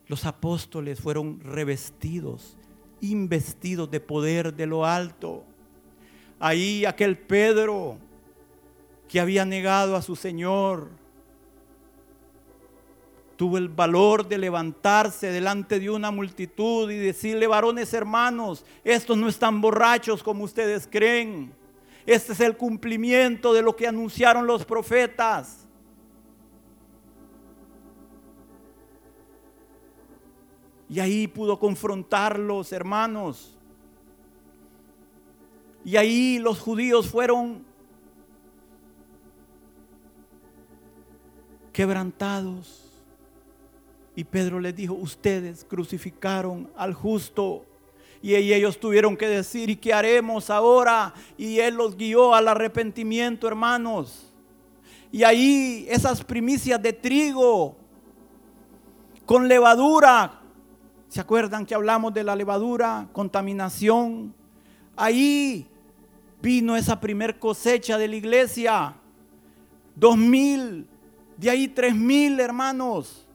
los 0.08 0.26
apóstoles 0.26 1.00
fueron 1.00 1.38
revestidos, 1.38 2.58
investidos 3.00 3.88
de 3.92 4.00
poder 4.00 4.52
de 4.52 4.66
lo 4.66 4.84
alto. 4.84 5.44
Ahí 6.40 6.84
aquel 6.84 7.16
Pedro 7.16 8.09
que 9.10 9.18
había 9.18 9.44
negado 9.44 9.96
a 9.96 10.02
su 10.02 10.14
Señor, 10.14 10.88
tuvo 13.34 13.58
el 13.58 13.68
valor 13.68 14.28
de 14.28 14.38
levantarse 14.38 15.32
delante 15.32 15.80
de 15.80 15.90
una 15.90 16.12
multitud 16.12 16.88
y 16.88 16.96
decirle, 16.96 17.48
varones 17.48 17.92
hermanos, 17.92 18.64
estos 18.84 19.16
no 19.16 19.26
están 19.28 19.60
borrachos 19.60 20.22
como 20.22 20.44
ustedes 20.44 20.88
creen. 20.88 21.52
Este 22.06 22.34
es 22.34 22.40
el 22.40 22.56
cumplimiento 22.56 23.52
de 23.52 23.62
lo 23.62 23.74
que 23.74 23.88
anunciaron 23.88 24.46
los 24.46 24.64
profetas. 24.64 25.66
Y 30.88 31.00
ahí 31.00 31.26
pudo 31.26 31.58
confrontarlos, 31.58 32.72
hermanos. 32.72 33.58
Y 35.84 35.96
ahí 35.96 36.38
los 36.38 36.60
judíos 36.60 37.08
fueron 37.08 37.69
quebrantados. 41.72 42.84
Y 44.14 44.24
Pedro 44.24 44.60
les 44.60 44.74
dijo, 44.74 44.94
ustedes 44.94 45.64
crucificaron 45.64 46.70
al 46.76 46.94
justo. 46.94 47.64
Y 48.22 48.34
ellos 48.34 48.78
tuvieron 48.78 49.16
que 49.16 49.26
decir, 49.26 49.70
¿y 49.70 49.76
qué 49.76 49.94
haremos 49.94 50.50
ahora? 50.50 51.14
Y 51.38 51.58
Él 51.58 51.76
los 51.76 51.96
guió 51.96 52.34
al 52.34 52.48
arrepentimiento, 52.48 53.48
hermanos. 53.48 54.30
Y 55.10 55.22
ahí 55.22 55.86
esas 55.88 56.22
primicias 56.22 56.80
de 56.82 56.92
trigo 56.92 57.76
con 59.24 59.48
levadura. 59.48 60.40
¿Se 61.08 61.20
acuerdan 61.20 61.64
que 61.64 61.74
hablamos 61.74 62.12
de 62.12 62.22
la 62.22 62.36
levadura? 62.36 63.08
Contaminación. 63.12 64.34
Ahí 64.96 65.66
vino 66.42 66.76
esa 66.76 67.00
primer 67.00 67.38
cosecha 67.38 67.96
de 67.96 68.06
la 68.06 68.16
iglesia. 68.16 68.94
Dos 69.96 70.16
mil 70.16 70.86
de 71.40 71.48
ahí 71.48 71.68
tres 71.68 71.96
mil 71.96 72.38
hermanos. 72.38 73.26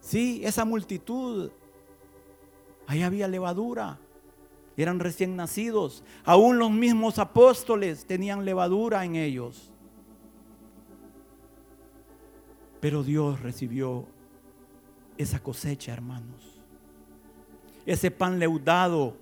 Sí, 0.00 0.40
esa 0.44 0.64
multitud. 0.64 1.52
Ahí 2.88 3.02
había 3.02 3.28
levadura. 3.28 4.00
Eran 4.76 4.98
recién 4.98 5.36
nacidos. 5.36 6.02
Aún 6.24 6.58
los 6.58 6.72
mismos 6.72 7.20
apóstoles 7.20 8.04
tenían 8.06 8.44
levadura 8.44 9.04
en 9.04 9.14
ellos. 9.14 9.70
Pero 12.80 13.04
Dios 13.04 13.40
recibió 13.40 14.06
esa 15.16 15.38
cosecha, 15.38 15.92
hermanos. 15.92 16.58
Ese 17.86 18.10
pan 18.10 18.40
leudado 18.40 19.16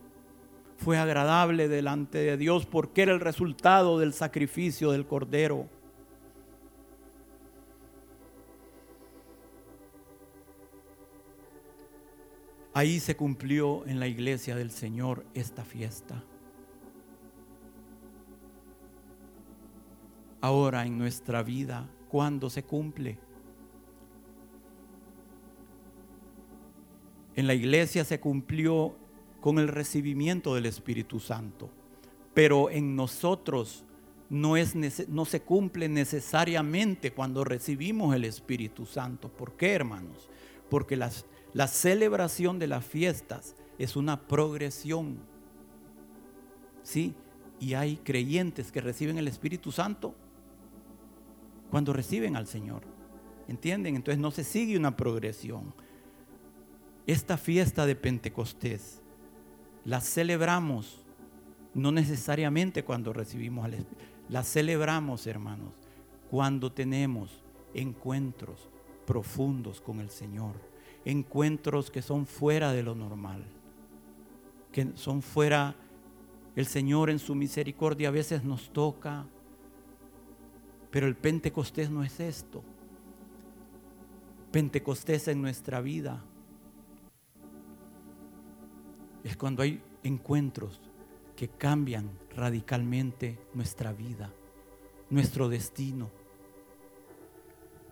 fue 0.79 0.97
agradable 0.97 1.69
delante 1.69 2.17
de 2.17 2.39
Dios 2.39 2.65
porque 2.65 3.03
era 3.03 3.13
el 3.13 3.21
resultado 3.21 3.99
del 3.99 4.15
sacrificio 4.15 4.93
del 4.93 5.07
cordero. 5.07 5.69
Ahí 12.81 12.99
se 12.99 13.15
cumplió 13.15 13.87
en 13.87 14.01
la 14.01 14.09
iglesia 14.09 14.57
del 14.57 14.71
Señor 14.71 15.27
esta 15.35 15.67
fiesta. 15.67 16.25
Ahora 20.41 20.87
en 20.87 20.97
nuestra 20.97 21.43
vida, 21.43 21.91
¿cuándo 22.09 22.49
se 22.49 22.63
cumple? 22.63 23.19
En 27.37 27.47
la 27.47 27.53
iglesia 27.53 28.03
se 28.03 28.19
cumplió 28.19 28.97
con 29.43 29.59
el 29.59 29.69
recibimiento 29.69 30.55
del 30.55 30.65
Espíritu 30.65 31.21
Santo, 31.21 31.69
pero 32.33 32.71
en 32.71 32.97
nosotros 32.97 33.85
no, 34.31 34.57
es, 34.57 34.75
no 35.07 35.27
se 35.27 35.43
cumple 35.43 35.91
necesariamente 35.91 37.13
cuando 37.13 37.45
recibimos 37.45 38.17
el 38.17 38.25
Espíritu 38.25 38.87
Santo. 38.87 39.29
¿Por 39.29 39.53
qué, 39.53 39.75
hermanos? 39.75 40.31
Porque 40.71 40.97
las 40.97 41.27
la 41.53 41.67
celebración 41.67 42.59
de 42.59 42.67
las 42.67 42.85
fiestas 42.85 43.57
es 43.79 43.97
una 43.97 44.21
progresión. 44.29 45.19
¿Sí? 46.83 47.15
Y 47.59 47.75
hay 47.75 47.97
creyentes 47.97 48.73
que 48.73 48.81
reciben 48.81 49.19
el 49.19 49.29
Espíritu 49.29 49.73
Santo 49.73 50.15
cuando 51.71 51.93
reciben 51.93 52.37
al 52.37 52.47
Señor. 52.47 52.83
¿Entienden? 53.49 53.97
Entonces 53.97 54.21
no 54.21 54.31
se 54.31 54.45
sigue 54.45 54.77
una 54.77 54.97
progresión. 54.97 55.75
Esta 57.07 57.37
fiesta 57.37 57.87
de 57.87 57.97
Pentecostés 57.97 59.03
la 59.85 60.01
celebramos 60.01 61.05
no 61.75 61.93
necesariamente 61.93 62.85
cuando 62.85 63.13
recibimos 63.13 63.65
al 63.65 63.75
Espíritu. 63.75 64.05
La 64.29 64.45
celebramos, 64.45 65.27
hermanos, 65.27 65.73
cuando 66.31 66.71
tenemos 66.71 67.43
encuentros 67.75 68.69
profundos 69.07 69.81
con 69.81 69.99
el 69.99 70.11
Señor, 70.11 70.55
encuentros 71.05 71.91
que 71.91 72.03
son 72.03 72.27
fuera 72.27 72.73
de 72.73 72.83
lo 72.83 72.95
normal, 72.95 73.45
que 74.73 74.93
son 74.95 75.23
fuera, 75.23 75.77
el 76.57 76.67
Señor 76.67 77.11
en 77.11 77.19
su 77.19 77.35
misericordia 77.35 78.09
a 78.09 78.13
veces 78.13 78.45
nos 78.45 78.71
toca, 78.71 79.27
pero 80.91 81.07
el 81.07 81.17
Pentecostés 81.17 81.91
no 81.91 82.03
es 82.03 82.21
esto. 82.21 82.63
Pentecostés 84.51 85.29
en 85.29 85.41
nuestra 85.41 85.81
vida 85.81 86.25
es 89.23 89.37
cuando 89.37 89.63
hay 89.63 89.81
encuentros 90.03 90.81
que 91.37 91.49
cambian 91.49 92.11
radicalmente 92.35 93.39
nuestra 93.55 93.93
vida, 93.93 94.33
nuestro 95.09 95.49
destino. 95.49 96.11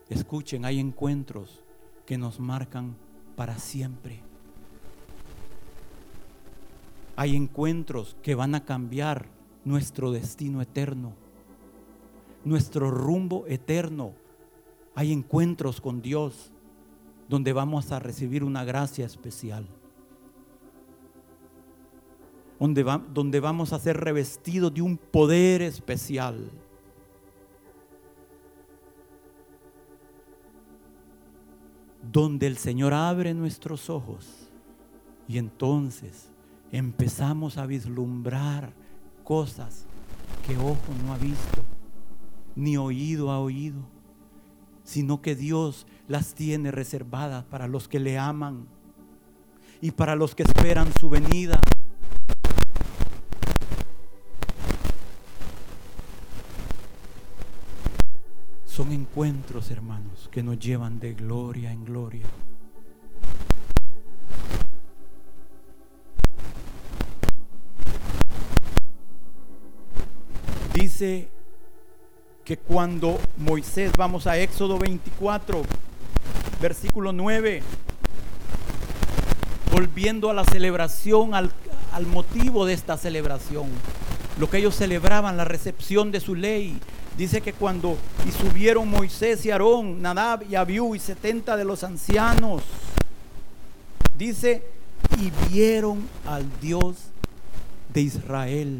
Escuchen, 0.09 0.65
hay 0.65 0.79
encuentros 0.79 1.63
que 2.09 2.17
nos 2.17 2.39
marcan 2.39 2.95
para 3.35 3.59
siempre. 3.59 4.19
Hay 7.15 7.35
encuentros 7.35 8.17
que 8.23 8.33
van 8.33 8.55
a 8.55 8.65
cambiar 8.65 9.27
nuestro 9.63 10.11
destino 10.11 10.59
eterno, 10.63 11.13
nuestro 12.43 12.89
rumbo 12.89 13.45
eterno. 13.45 14.13
Hay 14.95 15.13
encuentros 15.13 15.81
con 15.81 16.01
Dios 16.01 16.51
donde 17.27 17.53
vamos 17.53 17.91
a 17.91 17.99
recibir 17.99 18.43
una 18.43 18.63
gracia 18.63 19.05
especial 19.05 19.67
donde, 22.59 22.83
donde 23.13 23.39
vamos 23.39 23.71
a 23.71 23.77
ser 23.77 23.97
revestidos 23.97 24.73
de 24.73 24.81
un 24.81 24.97
poder 24.97 25.61
especial. 25.61 26.49
Donde 32.11 32.47
el 32.47 32.57
Señor 32.57 32.93
abre 32.93 33.33
nuestros 33.33 33.89
ojos 33.89 34.49
y 35.27 35.37
entonces 35.37 36.31
empezamos 36.71 37.57
a 37.57 37.67
vislumbrar 37.67 38.73
cosas 39.23 39.85
que 40.47 40.57
ojo 40.57 40.77
no 41.05 41.13
ha 41.13 41.17
visto, 41.19 41.61
ni 42.55 42.77
oído 42.77 43.31
ha 43.31 43.39
oído, 43.39 43.81
sino 44.83 45.21
que 45.21 45.35
Dios 45.35 45.85
las 46.07 46.33
tiene 46.33 46.71
reservadas 46.71 47.45
para 47.45 47.67
los 47.67 47.87
que 47.87 47.99
le 47.99 48.17
aman 48.17 48.65
y 49.79 49.91
para 49.91 50.15
los 50.15 50.33
que 50.33 50.43
esperan 50.43 50.91
su 50.99 51.09
venida. 51.09 51.61
Son 58.79 58.93
encuentros, 58.93 59.71
hermanos, 59.71 60.29
que 60.31 60.41
nos 60.41 60.57
llevan 60.57 61.01
de 61.01 61.13
gloria 61.13 61.73
en 61.73 61.83
gloria. 61.83 62.25
Dice 70.73 71.27
que 72.45 72.55
cuando 72.55 73.19
Moisés, 73.35 73.91
vamos 73.97 74.27
a 74.27 74.37
Éxodo 74.37 74.79
24, 74.79 75.61
versículo 76.61 77.11
9, 77.11 77.61
volviendo 79.73 80.29
a 80.29 80.33
la 80.33 80.45
celebración, 80.45 81.33
al, 81.33 81.51
al 81.91 82.05
motivo 82.05 82.65
de 82.65 82.75
esta 82.75 82.95
celebración, 82.95 83.67
lo 84.39 84.49
que 84.49 84.59
ellos 84.59 84.73
celebraban, 84.73 85.35
la 85.35 85.43
recepción 85.43 86.13
de 86.13 86.21
su 86.21 86.33
ley, 86.33 86.79
Dice 87.19 87.41
que 87.41 87.51
cuando 87.51 87.97
y 88.25 88.31
subieron 88.31 88.89
Moisés 88.89 89.45
y 89.45 89.51
Aarón, 89.51 90.01
Nadab 90.01 90.49
y 90.49 90.55
Abiú 90.55 90.95
y 90.95 90.99
setenta 90.99 91.57
de 91.57 91.65
los 91.65 91.83
ancianos, 91.83 92.63
dice, 94.17 94.63
y 95.17 95.29
vieron 95.51 96.07
al 96.25 96.45
Dios 96.61 96.95
de 97.93 98.03
Israel. 98.03 98.79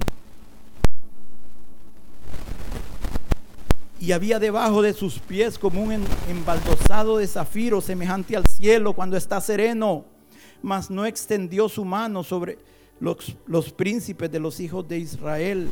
Y 4.00 4.14
había 4.14 4.40
debajo 4.40 4.82
de 4.82 4.94
sus 4.94 5.20
pies 5.20 5.60
como 5.60 5.84
un 5.84 6.06
embaldosado 6.30 7.18
de 7.18 7.28
zafiro 7.28 7.82
semejante 7.82 8.38
al 8.38 8.46
cielo 8.46 8.94
cuando 8.94 9.18
está 9.18 9.42
sereno, 9.42 10.06
mas 10.62 10.90
no 10.90 11.06
extendió 11.06 11.68
su 11.68 11.84
mano 11.84 12.24
sobre 12.24 12.58
los, 13.02 13.36
los 13.48 13.74
príncipes 13.74 14.32
de 14.32 14.40
los 14.40 14.62
hijos 14.62 14.88
de 14.88 15.00
Israel 15.00 15.68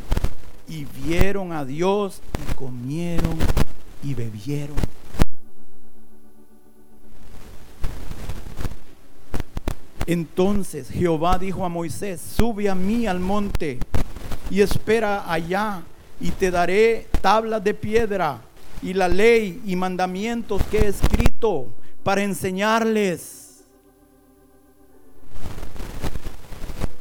y 0.68 0.86
vieron 0.86 1.52
a 1.54 1.64
Dios 1.64 2.22
y 2.38 2.54
comieron 2.56 3.38
y 4.04 4.14
bebieron. 4.14 4.76
Entonces 10.06 10.90
Jehová 10.90 11.38
dijo 11.38 11.66
a 11.66 11.70
Moisés, 11.70 12.22
sube 12.22 12.70
a 12.70 12.76
mí 12.76 13.08
al 13.08 13.20
monte 13.20 13.80
y 14.50 14.62
espera 14.62 15.32
allá 15.32 15.84
y 16.20 16.32
te 16.32 16.50
daré 16.50 17.08
tablas 17.22 17.64
de 17.64 17.74
piedra 17.74 18.42
y 18.82 18.94
la 18.94 19.10
ley 19.10 19.62
y 19.66 19.76
mandamientos 19.76 20.62
que 20.72 20.80
he 20.80 20.88
escrito 20.88 21.68
para 22.04 22.24
enseñarles. 22.24 23.64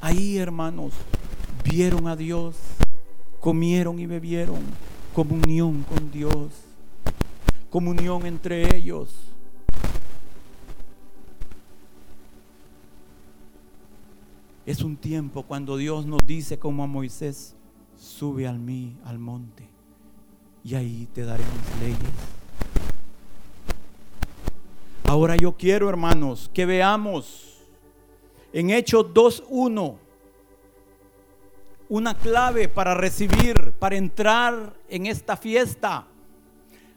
Ahí, 0.00 0.38
hermanos, 0.38 0.92
vieron 1.64 2.08
a 2.08 2.16
Dios 2.16 2.56
comieron 3.46 4.00
y 4.00 4.06
bebieron 4.06 4.58
comunión 5.14 5.84
con 5.84 6.10
Dios, 6.10 6.48
comunión 7.70 8.26
entre 8.26 8.74
ellos. 8.76 9.14
Es 14.66 14.82
un 14.82 14.96
tiempo 14.96 15.44
cuando 15.44 15.76
Dios 15.76 16.06
nos 16.06 16.26
dice 16.26 16.58
como 16.58 16.82
a 16.82 16.88
Moisés, 16.88 17.54
sube 17.96 18.48
al 18.48 18.58
mí 18.58 18.96
al 19.04 19.20
monte 19.20 19.68
y 20.64 20.74
ahí 20.74 21.06
te 21.14 21.22
daré 21.22 21.44
mis 21.44 21.82
leyes. 21.82 22.14
Ahora 25.04 25.36
yo 25.36 25.52
quiero, 25.56 25.88
hermanos, 25.88 26.50
que 26.52 26.66
veamos 26.66 27.58
en 28.52 28.70
Hechos 28.70 29.06
2.1 29.14 30.05
una 31.88 32.14
clave 32.14 32.68
para 32.68 32.94
recibir, 32.94 33.72
para 33.78 33.96
entrar 33.96 34.74
en 34.88 35.06
esta 35.06 35.36
fiesta, 35.36 36.06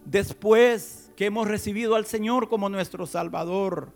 después 0.06 1.12
que 1.16 1.26
hemos 1.26 1.48
recibido 1.48 1.96
al 1.96 2.06
Señor 2.06 2.50
como 2.50 2.70
nuestro 2.70 3.06
Salvador. 3.06 3.92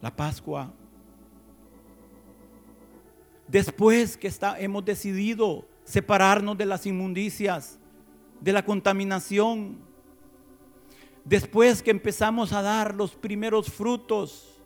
La 0.00 0.14
Pascua. 0.14 0.72
Después 3.48 4.16
que 4.16 4.32
hemos 4.58 4.84
decidido 4.84 5.66
separarnos 5.84 6.56
de 6.56 6.66
las 6.66 6.86
inmundicias, 6.86 7.78
de 8.40 8.52
la 8.52 8.64
contaminación. 8.64 9.78
Después 11.24 11.82
que 11.82 11.90
empezamos 11.90 12.52
a 12.52 12.62
dar 12.62 12.94
los 12.94 13.10
primeros 13.16 13.70
frutos 13.70 14.59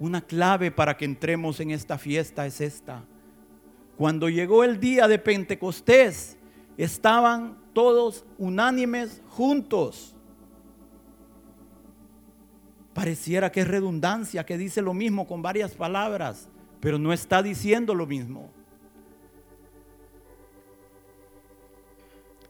Una 0.00 0.20
clave 0.20 0.70
para 0.70 0.96
que 0.96 1.04
entremos 1.04 1.58
en 1.60 1.70
esta 1.70 1.98
fiesta 1.98 2.46
es 2.46 2.60
esta. 2.60 3.04
Cuando 3.96 4.28
llegó 4.28 4.62
el 4.62 4.78
día 4.78 5.08
de 5.08 5.18
Pentecostés, 5.18 6.36
estaban 6.76 7.58
todos 7.72 8.24
unánimes 8.38 9.22
juntos. 9.28 10.14
Pareciera 12.94 13.50
que 13.50 13.60
es 13.60 13.68
redundancia, 13.68 14.46
que 14.46 14.56
dice 14.56 14.82
lo 14.82 14.94
mismo 14.94 15.26
con 15.26 15.42
varias 15.42 15.74
palabras, 15.74 16.48
pero 16.80 16.98
no 16.98 17.12
está 17.12 17.42
diciendo 17.42 17.94
lo 17.94 18.06
mismo. 18.06 18.50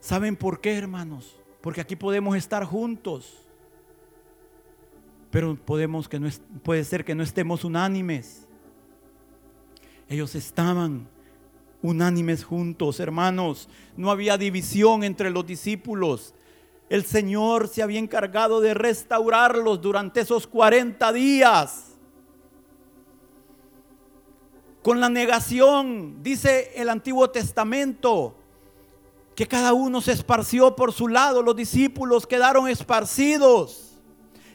¿Saben 0.00 0.36
por 0.36 0.60
qué, 0.60 0.76
hermanos? 0.76 1.38
Porque 1.62 1.80
aquí 1.80 1.96
podemos 1.96 2.36
estar 2.36 2.64
juntos 2.64 3.47
pero 5.30 5.56
podemos 5.56 6.08
que 6.08 6.18
no 6.18 6.28
puede 6.62 6.84
ser 6.84 7.04
que 7.04 7.14
no 7.14 7.22
estemos 7.22 7.64
unánimes. 7.64 8.46
Ellos 10.08 10.34
estaban 10.34 11.06
unánimes 11.82 12.44
juntos, 12.44 12.98
hermanos. 13.00 13.68
No 13.96 14.10
había 14.10 14.38
división 14.38 15.04
entre 15.04 15.30
los 15.30 15.46
discípulos. 15.46 16.34
El 16.88 17.04
Señor 17.04 17.68
se 17.68 17.82
había 17.82 17.98
encargado 17.98 18.60
de 18.60 18.72
restaurarlos 18.72 19.80
durante 19.80 20.20
esos 20.20 20.46
40 20.46 21.12
días. 21.12 21.84
Con 24.82 25.00
la 25.00 25.10
negación, 25.10 26.22
dice 26.22 26.72
el 26.74 26.88
Antiguo 26.88 27.28
Testamento, 27.28 28.34
que 29.34 29.46
cada 29.46 29.74
uno 29.74 30.00
se 30.00 30.12
esparció 30.12 30.74
por 30.74 30.92
su 30.92 31.08
lado, 31.08 31.42
los 31.42 31.54
discípulos 31.54 32.26
quedaron 32.26 32.66
esparcidos. 32.68 33.87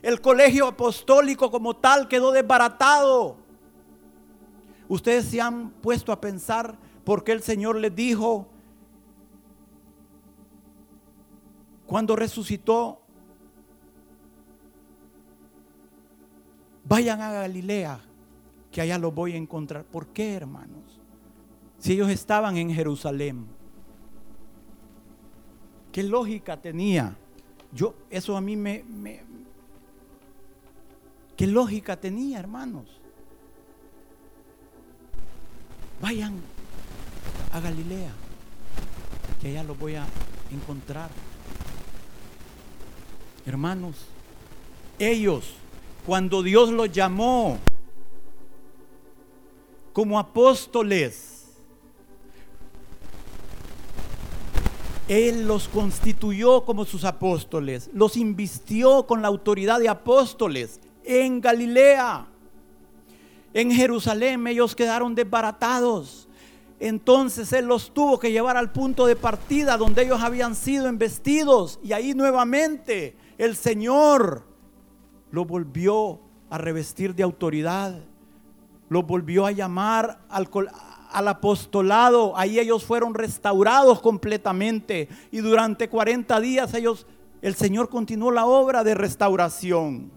El 0.03 0.21
colegio 0.21 0.67
apostólico 0.67 1.49
como 1.49 1.77
tal 1.77 2.07
quedó 2.07 2.31
desbaratado. 2.31 3.37
Ustedes 4.87 5.25
se 5.25 5.41
han 5.41 5.71
puesto 5.71 6.11
a 6.11 6.21
pensar 6.21 6.77
por 7.03 7.23
qué 7.23 7.31
el 7.31 7.41
Señor 7.41 7.77
les 7.77 7.95
dijo 7.95 8.47
cuando 11.85 12.15
resucitó, 12.15 13.01
vayan 16.85 17.21
a 17.21 17.31
Galilea, 17.31 18.01
que 18.71 18.81
allá 18.81 18.97
los 18.97 19.13
voy 19.13 19.33
a 19.33 19.37
encontrar. 19.37 19.85
¿Por 19.85 20.07
qué, 20.07 20.33
hermanos? 20.33 20.99
Si 21.77 21.93
ellos 21.93 22.09
estaban 22.09 22.57
en 22.57 22.73
Jerusalén. 22.73 23.45
¿Qué 25.91 26.03
lógica 26.03 26.59
tenía? 26.59 27.15
Yo, 27.71 27.93
eso 28.09 28.35
a 28.35 28.41
mí 28.41 28.55
me, 28.55 28.83
¿Qué 31.37 31.47
lógica 31.47 31.99
tenía, 31.99 32.39
hermanos? 32.39 32.85
Vayan 36.01 36.33
a 37.51 37.59
Galilea, 37.59 38.11
que 39.41 39.49
allá 39.49 39.63
los 39.63 39.77
voy 39.77 39.95
a 39.95 40.05
encontrar. 40.51 41.09
Hermanos, 43.45 43.95
ellos, 44.99 45.53
cuando 46.05 46.43
Dios 46.43 46.69
los 46.69 46.91
llamó 46.91 47.57
como 49.91 50.19
apóstoles, 50.19 51.45
Él 55.07 55.47
los 55.47 55.67
constituyó 55.67 56.63
como 56.63 56.85
sus 56.85 57.03
apóstoles, 57.03 57.89
los 57.93 58.17
invistió 58.17 59.05
con 59.07 59.21
la 59.21 59.27
autoridad 59.27 59.79
de 59.79 59.89
apóstoles 59.89 60.79
en 61.05 61.41
Galilea. 61.41 62.27
En 63.53 63.71
Jerusalén 63.71 64.45
ellos 64.47 64.75
quedaron 64.75 65.13
desbaratados. 65.13 66.27
Entonces 66.79 67.53
Él 67.53 67.65
los 67.65 67.93
tuvo 67.93 68.19
que 68.19 68.31
llevar 68.31 68.57
al 68.57 68.71
punto 68.71 69.05
de 69.05 69.15
partida 69.15 69.77
donde 69.77 70.03
ellos 70.03 70.21
habían 70.21 70.55
sido 70.55 70.87
embestidos. 70.87 71.79
Y 71.83 71.93
ahí 71.93 72.13
nuevamente 72.13 73.15
el 73.37 73.55
Señor 73.55 74.43
lo 75.31 75.45
volvió 75.45 76.19
a 76.49 76.57
revestir 76.57 77.15
de 77.15 77.23
autoridad. 77.23 78.01
Lo 78.89 79.03
volvió 79.03 79.45
a 79.45 79.51
llamar 79.51 80.19
al, 80.29 80.49
al 81.11 81.27
apostolado. 81.27 82.37
Ahí 82.37 82.59
ellos 82.59 82.83
fueron 82.83 83.13
restaurados 83.13 84.01
completamente. 84.01 85.07
Y 85.31 85.37
durante 85.37 85.89
40 85.89 86.39
días 86.41 86.73
ellos, 86.73 87.05
el 87.41 87.55
Señor 87.55 87.87
continuó 87.87 88.31
la 88.31 88.45
obra 88.45 88.83
de 88.83 88.95
restauración. 88.95 90.11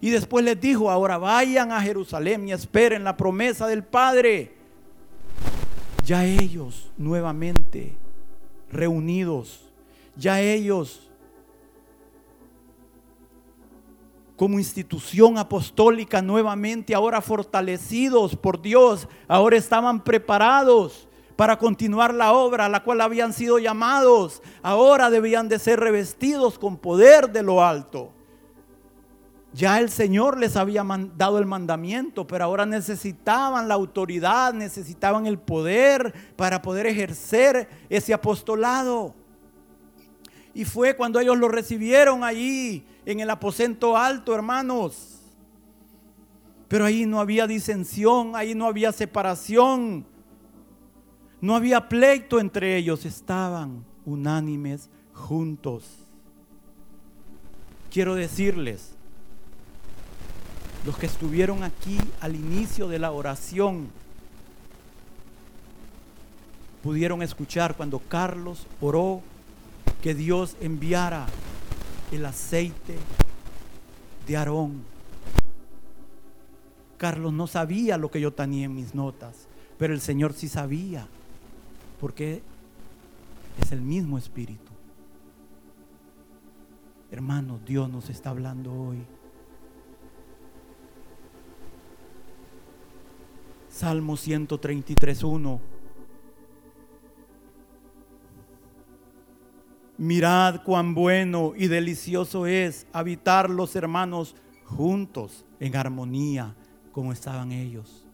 Y 0.00 0.10
después 0.10 0.44
les 0.44 0.60
dijo, 0.60 0.90
ahora 0.90 1.18
vayan 1.18 1.72
a 1.72 1.80
Jerusalén 1.80 2.48
y 2.48 2.52
esperen 2.52 3.04
la 3.04 3.16
promesa 3.16 3.66
del 3.66 3.82
Padre. 3.82 4.54
Ya 6.04 6.24
ellos 6.24 6.90
nuevamente 6.96 7.96
reunidos, 8.70 9.60
ya 10.16 10.40
ellos 10.40 11.08
como 14.36 14.60
institución 14.60 15.36
apostólica 15.36 16.22
nuevamente, 16.22 16.94
ahora 16.94 17.20
fortalecidos 17.20 18.36
por 18.36 18.62
Dios, 18.62 19.08
ahora 19.26 19.56
estaban 19.56 20.04
preparados 20.04 21.08
para 21.34 21.58
continuar 21.58 22.14
la 22.14 22.32
obra 22.32 22.66
a 22.66 22.68
la 22.68 22.84
cual 22.84 23.00
habían 23.00 23.32
sido 23.32 23.58
llamados, 23.58 24.40
ahora 24.62 25.10
debían 25.10 25.48
de 25.48 25.58
ser 25.58 25.80
revestidos 25.80 26.56
con 26.56 26.76
poder 26.76 27.30
de 27.30 27.42
lo 27.42 27.64
alto. 27.64 28.12
Ya 29.52 29.80
el 29.80 29.88
Señor 29.88 30.38
les 30.38 30.56
había 30.56 30.84
dado 31.16 31.38
el 31.38 31.46
mandamiento, 31.46 32.26
pero 32.26 32.44
ahora 32.44 32.66
necesitaban 32.66 33.66
la 33.66 33.74
autoridad, 33.74 34.52
necesitaban 34.52 35.26
el 35.26 35.38
poder 35.38 36.12
para 36.36 36.60
poder 36.60 36.86
ejercer 36.86 37.68
ese 37.88 38.12
apostolado. 38.12 39.14
Y 40.52 40.64
fue 40.64 40.96
cuando 40.96 41.18
ellos 41.18 41.38
lo 41.38 41.48
recibieron 41.48 42.24
allí 42.24 42.84
en 43.06 43.20
el 43.20 43.30
aposento 43.30 43.96
alto, 43.96 44.34
hermanos. 44.34 45.20
Pero 46.68 46.84
ahí 46.84 47.06
no 47.06 47.18
había 47.20 47.46
disensión, 47.46 48.36
ahí 48.36 48.54
no 48.54 48.66
había 48.66 48.92
separación, 48.92 50.04
no 51.40 51.56
había 51.56 51.88
pleito 51.88 52.38
entre 52.38 52.76
ellos, 52.76 53.06
estaban 53.06 53.84
unánimes 54.04 54.90
juntos. 55.14 55.88
Quiero 57.90 58.14
decirles, 58.14 58.97
los 60.88 60.96
que 60.96 61.04
estuvieron 61.04 61.64
aquí 61.64 61.98
al 62.18 62.34
inicio 62.34 62.88
de 62.88 62.98
la 62.98 63.12
oración, 63.12 63.88
pudieron 66.82 67.20
escuchar 67.20 67.76
cuando 67.76 67.98
Carlos 67.98 68.66
oró 68.80 69.20
que 70.02 70.14
Dios 70.14 70.56
enviara 70.62 71.26
el 72.10 72.24
aceite 72.24 72.96
de 74.26 74.36
Aarón. 74.38 74.82
Carlos 76.96 77.34
no 77.34 77.46
sabía 77.46 77.98
lo 77.98 78.10
que 78.10 78.22
yo 78.22 78.32
tenía 78.32 78.64
en 78.64 78.74
mis 78.74 78.94
notas, 78.94 79.46
pero 79.76 79.92
el 79.92 80.00
Señor 80.00 80.32
sí 80.32 80.48
sabía, 80.48 81.06
porque 82.00 82.40
es 83.60 83.72
el 83.72 83.82
mismo 83.82 84.16
Espíritu. 84.16 84.72
Hermanos, 87.10 87.60
Dios 87.66 87.90
nos 87.90 88.08
está 88.08 88.30
hablando 88.30 88.72
hoy. 88.72 89.17
Salmo 93.78 94.14
133.1 94.14 95.60
Mirad 99.96 100.64
cuán 100.64 100.96
bueno 100.96 101.52
y 101.56 101.68
delicioso 101.68 102.46
es 102.48 102.88
habitar 102.92 103.48
los 103.48 103.76
hermanos 103.76 104.34
juntos 104.64 105.44
en 105.60 105.76
armonía 105.76 106.56
como 106.90 107.12
estaban 107.12 107.52
ellos. 107.52 108.04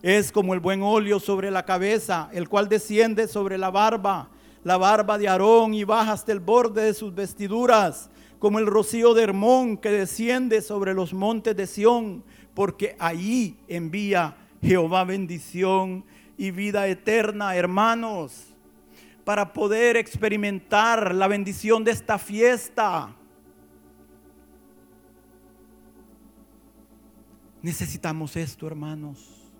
Es 0.00 0.32
como 0.32 0.54
el 0.54 0.60
buen 0.60 0.82
óleo 0.82 1.20
sobre 1.20 1.50
la 1.50 1.66
cabeza, 1.66 2.30
el 2.32 2.48
cual 2.48 2.66
desciende 2.70 3.28
sobre 3.28 3.58
la 3.58 3.70
barba, 3.70 4.30
la 4.62 4.78
barba 4.78 5.18
de 5.18 5.28
Aarón 5.28 5.74
y 5.74 5.84
baja 5.84 6.12
hasta 6.12 6.32
el 6.32 6.40
borde 6.40 6.84
de 6.84 6.94
sus 6.94 7.14
vestiduras, 7.14 8.08
como 8.38 8.58
el 8.58 8.66
rocío 8.66 9.12
de 9.12 9.24
Hermón 9.24 9.76
que 9.76 9.90
desciende 9.90 10.62
sobre 10.62 10.94
los 10.94 11.12
montes 11.12 11.54
de 11.54 11.66
Sión, 11.66 12.24
porque 12.54 12.96
ahí 12.98 13.58
envía 13.68 14.38
Jehová 14.64 15.04
bendición 15.04 16.04
y 16.36 16.50
vida 16.50 16.86
eterna, 16.88 17.54
hermanos 17.54 18.54
para 19.24 19.52
poder 19.52 19.96
experimentar 19.96 21.14
la 21.14 21.26
bendición 21.26 21.82
de 21.82 21.90
esta 21.90 22.18
fiesta. 22.18 23.14
Necesitamos 27.62 28.36
esto, 28.36 28.66
hermanos. 28.66 29.50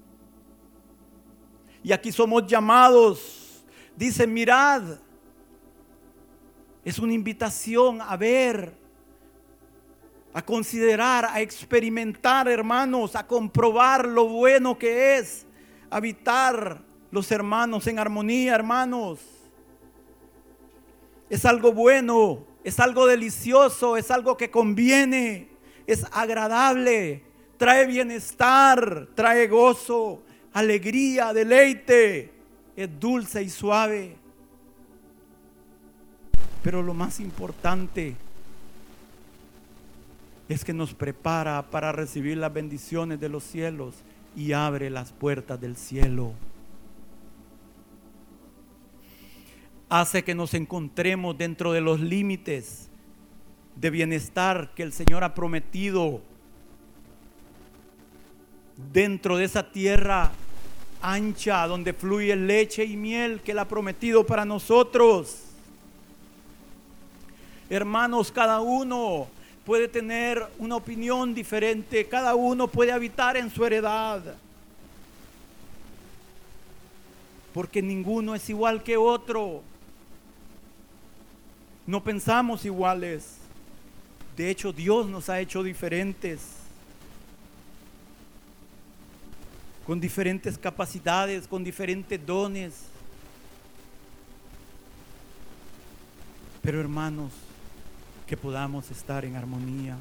Y 1.82 1.92
aquí 1.92 2.12
somos 2.12 2.46
llamados. 2.46 3.64
Dice, 3.96 4.26
mirad. 4.26 4.98
Es 6.84 6.98
una 6.98 7.14
invitación 7.14 8.02
a 8.02 8.14
ver, 8.18 8.76
a 10.34 10.42
considerar, 10.42 11.24
a 11.24 11.40
experimentar, 11.40 12.48
hermanos, 12.48 13.16
a 13.16 13.26
comprobar 13.26 14.06
lo 14.06 14.28
bueno 14.28 14.78
que 14.78 15.16
es 15.16 15.46
habitar 15.88 16.82
los 17.10 17.30
hermanos 17.30 17.86
en 17.86 17.98
armonía, 17.98 18.54
hermanos 18.54 19.20
es 21.30 21.44
algo 21.44 21.72
bueno, 21.72 22.44
es 22.62 22.78
algo 22.80 23.06
delicioso, 23.06 23.96
es 23.96 24.10
algo 24.10 24.36
que 24.36 24.50
conviene, 24.50 25.48
es 25.86 26.04
agradable, 26.12 27.24
trae 27.56 27.86
bienestar, 27.86 29.08
trae 29.14 29.48
gozo, 29.48 30.22
alegría, 30.52 31.32
deleite, 31.32 32.32
es 32.76 33.00
dulce 33.00 33.42
y 33.42 33.48
suave. 33.48 34.16
Pero 36.62 36.82
lo 36.82 36.94
más 36.94 37.20
importante 37.20 38.16
es 40.48 40.64
que 40.64 40.72
nos 40.72 40.94
prepara 40.94 41.70
para 41.70 41.92
recibir 41.92 42.36
las 42.36 42.52
bendiciones 42.52 43.20
de 43.20 43.28
los 43.28 43.44
cielos 43.44 43.94
y 44.36 44.52
abre 44.52 44.90
las 44.90 45.12
puertas 45.12 45.60
del 45.60 45.76
cielo. 45.76 46.32
hace 49.88 50.24
que 50.24 50.34
nos 50.34 50.54
encontremos 50.54 51.38
dentro 51.38 51.70
de 51.72 51.80
los 51.80 52.00
límites 52.00 52.88
de 53.76 53.90
bienestar 53.90 54.72
que 54.74 54.82
el 54.82 54.92
Señor 54.92 55.22
ha 55.22 55.34
prometido 55.34 56.20
dentro 58.92 59.36
de 59.36 59.44
esa 59.44 59.70
tierra 59.70 60.32
ancha 61.00 61.64
donde 61.68 61.92
fluye 61.92 62.34
leche 62.34 62.84
y 62.84 62.96
miel 62.96 63.40
que 63.40 63.52
Él 63.52 63.58
ha 63.60 63.68
prometido 63.68 64.26
para 64.26 64.44
nosotros. 64.44 65.42
Hermanos, 67.70 68.32
cada 68.32 68.60
uno 68.60 69.28
puede 69.64 69.88
tener 69.88 70.46
una 70.58 70.76
opinión 70.76 71.34
diferente, 71.34 72.06
cada 72.06 72.34
uno 72.34 72.68
puede 72.68 72.92
habitar 72.92 73.36
en 73.36 73.50
su 73.50 73.64
heredad. 73.64 74.36
porque 77.54 77.80
ninguno 77.80 78.34
es 78.34 78.50
igual 78.50 78.82
que 78.82 78.96
otro. 78.96 79.62
No 81.86 82.02
pensamos 82.02 82.64
iguales. 82.64 83.36
De 84.36 84.50
hecho, 84.50 84.72
Dios 84.72 85.06
nos 85.06 85.28
ha 85.28 85.38
hecho 85.38 85.62
diferentes, 85.62 86.40
con 89.86 90.00
diferentes 90.00 90.58
capacidades, 90.58 91.46
con 91.46 91.62
diferentes 91.62 92.26
dones. 92.26 92.74
Pero 96.60 96.80
hermanos, 96.80 97.30
que 98.26 98.36
podamos 98.36 98.90
estar 98.90 99.24
en 99.24 99.36
armonía. 99.36 99.96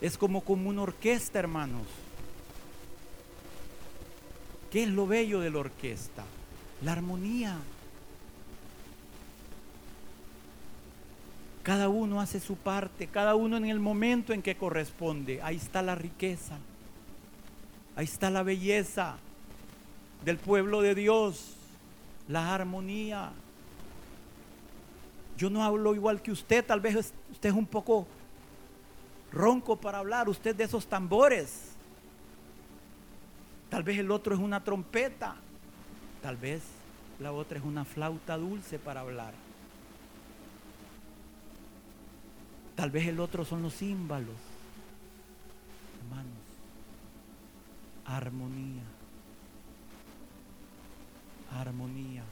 Es 0.00 0.18
como 0.18 0.42
como 0.42 0.68
una 0.68 0.82
orquesta, 0.82 1.38
hermanos. 1.38 1.86
¿Qué 4.70 4.84
es 4.84 4.88
lo 4.88 5.06
bello 5.06 5.40
de 5.40 5.50
la 5.50 5.58
orquesta? 5.58 6.24
La 6.82 6.92
armonía. 6.92 7.56
Cada 11.62 11.88
uno 11.88 12.20
hace 12.20 12.40
su 12.40 12.56
parte, 12.56 13.06
cada 13.06 13.34
uno 13.34 13.56
en 13.56 13.64
el 13.64 13.80
momento 13.80 14.32
en 14.32 14.42
que 14.42 14.56
corresponde. 14.56 15.40
Ahí 15.42 15.56
está 15.56 15.80
la 15.80 15.94
riqueza, 15.94 16.58
ahí 17.96 18.04
está 18.04 18.28
la 18.28 18.42
belleza 18.42 19.16
del 20.24 20.36
pueblo 20.36 20.82
de 20.82 20.94
Dios, 20.94 21.54
la 22.28 22.54
armonía. 22.54 23.32
Yo 25.36 25.50
no 25.50 25.64
hablo 25.64 25.94
igual 25.94 26.22
que 26.22 26.30
usted, 26.30 26.64
tal 26.64 26.80
vez 26.80 27.12
usted 27.30 27.48
es 27.48 27.54
un 27.54 27.66
poco 27.66 28.06
ronco 29.32 29.76
para 29.76 29.98
hablar, 29.98 30.28
usted 30.28 30.54
de 30.54 30.64
esos 30.64 30.86
tambores. 30.86 31.72
Tal 33.68 33.82
vez 33.82 33.98
el 33.98 34.10
otro 34.10 34.34
es 34.34 34.40
una 34.40 34.62
trompeta, 34.62 35.34
tal 36.22 36.36
vez 36.36 36.62
la 37.18 37.32
otra 37.32 37.58
es 37.58 37.64
una 37.64 37.84
flauta 37.84 38.36
dulce 38.36 38.78
para 38.78 39.00
hablar. 39.00 39.34
Tal 42.76 42.90
vez 42.90 43.06
el 43.08 43.20
otro 43.20 43.44
son 43.44 43.62
los 43.62 43.74
címbalos. 43.74 44.36
Hermanos, 46.00 46.32
armonía. 48.04 48.82
Armonía. 51.52 52.22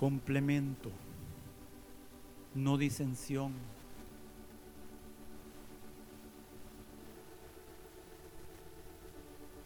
Complemento. 0.00 0.90
No 2.54 2.78
disensión. 2.78 3.52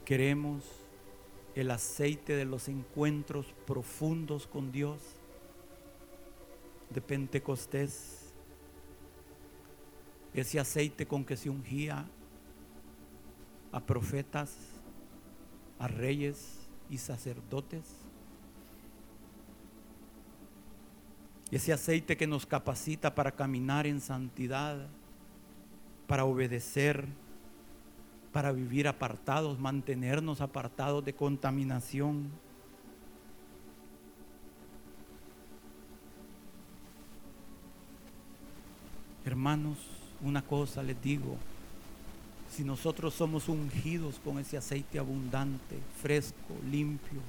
Queremos 0.04 0.64
el 1.54 1.70
aceite 1.70 2.34
de 2.34 2.46
los 2.46 2.66
encuentros 2.66 3.54
profundos 3.64 4.48
con 4.48 4.72
Dios 4.72 4.98
de 6.90 7.00
Pentecostés, 7.00 8.34
ese 10.32 10.58
aceite 10.58 11.06
con 11.06 11.24
que 11.24 11.36
se 11.36 11.48
ungía 11.48 12.08
a 13.70 13.86
profetas, 13.86 14.56
a 15.78 15.86
reyes 15.86 16.68
y 16.90 16.98
sacerdotes, 16.98 18.03
ese 21.50 21.72
aceite 21.72 22.16
que 22.16 22.26
nos 22.26 22.46
capacita 22.46 23.14
para 23.14 23.32
caminar 23.32 23.86
en 23.86 24.00
santidad, 24.00 24.86
para 26.06 26.24
obedecer 26.24 27.06
para 28.34 28.50
vivir 28.50 28.88
apartados, 28.88 29.60
mantenernos 29.60 30.40
apartados 30.40 31.04
de 31.04 31.14
contaminación. 31.14 32.28
Hermanos, 39.24 39.78
una 40.20 40.42
cosa 40.42 40.82
les 40.82 41.00
digo, 41.00 41.36
si 42.50 42.64
nosotros 42.64 43.14
somos 43.14 43.48
ungidos 43.48 44.18
con 44.24 44.40
ese 44.40 44.56
aceite 44.56 44.98
abundante, 44.98 45.78
fresco, 46.02 46.56
limpio, 46.68 47.20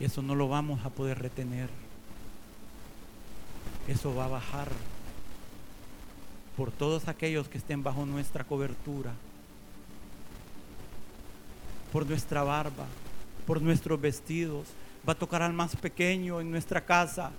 eso 0.00 0.22
no 0.22 0.34
lo 0.34 0.48
vamos 0.48 0.82
a 0.86 0.88
poder 0.88 1.18
retener. 1.18 1.68
Eso 3.88 4.14
va 4.14 4.26
a 4.26 4.28
bajar 4.28 4.68
por 6.58 6.70
todos 6.70 7.08
aquellos 7.08 7.48
que 7.48 7.56
estén 7.56 7.82
bajo 7.82 8.04
nuestra 8.04 8.44
cobertura, 8.44 9.12
por 11.90 12.06
nuestra 12.06 12.42
barba, 12.42 12.84
por 13.46 13.62
nuestros 13.62 13.98
vestidos. 13.98 14.66
Va 15.08 15.14
a 15.14 15.18
tocar 15.18 15.40
al 15.40 15.54
más 15.54 15.74
pequeño 15.74 16.38
en 16.38 16.50
nuestra 16.50 16.84
casa. 16.84 17.30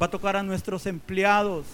Va 0.00 0.06
a 0.06 0.10
tocar 0.10 0.36
a 0.36 0.42
nuestros 0.42 0.86
empleados 0.86 1.66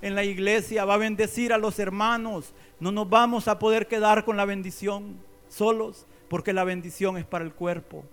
en 0.00 0.14
la 0.14 0.24
iglesia. 0.24 0.86
Va 0.86 0.94
a 0.94 0.98
bendecir 0.98 1.52
a 1.52 1.58
los 1.58 1.78
hermanos. 1.78 2.54
No 2.80 2.90
nos 2.90 3.10
vamos 3.10 3.46
a 3.46 3.58
poder 3.58 3.88
quedar 3.88 4.24
con 4.24 4.38
la 4.38 4.46
bendición 4.46 5.16
solos 5.50 6.06
porque 6.30 6.54
la 6.54 6.64
bendición 6.64 7.18
es 7.18 7.26
para 7.26 7.44
el 7.44 7.52
cuerpo. 7.52 8.04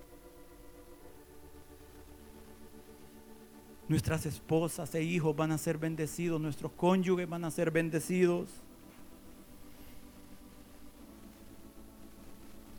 Nuestras 3.88 4.26
esposas 4.26 4.96
e 4.96 5.04
hijos 5.04 5.36
van 5.36 5.52
a 5.52 5.58
ser 5.58 5.78
bendecidos, 5.78 6.42
nuestros 6.42 6.72
cónyuges 6.72 7.30
van 7.30 7.46
a 7.46 7.52
ser 7.52 7.70
bendecidos. 7.70 8.50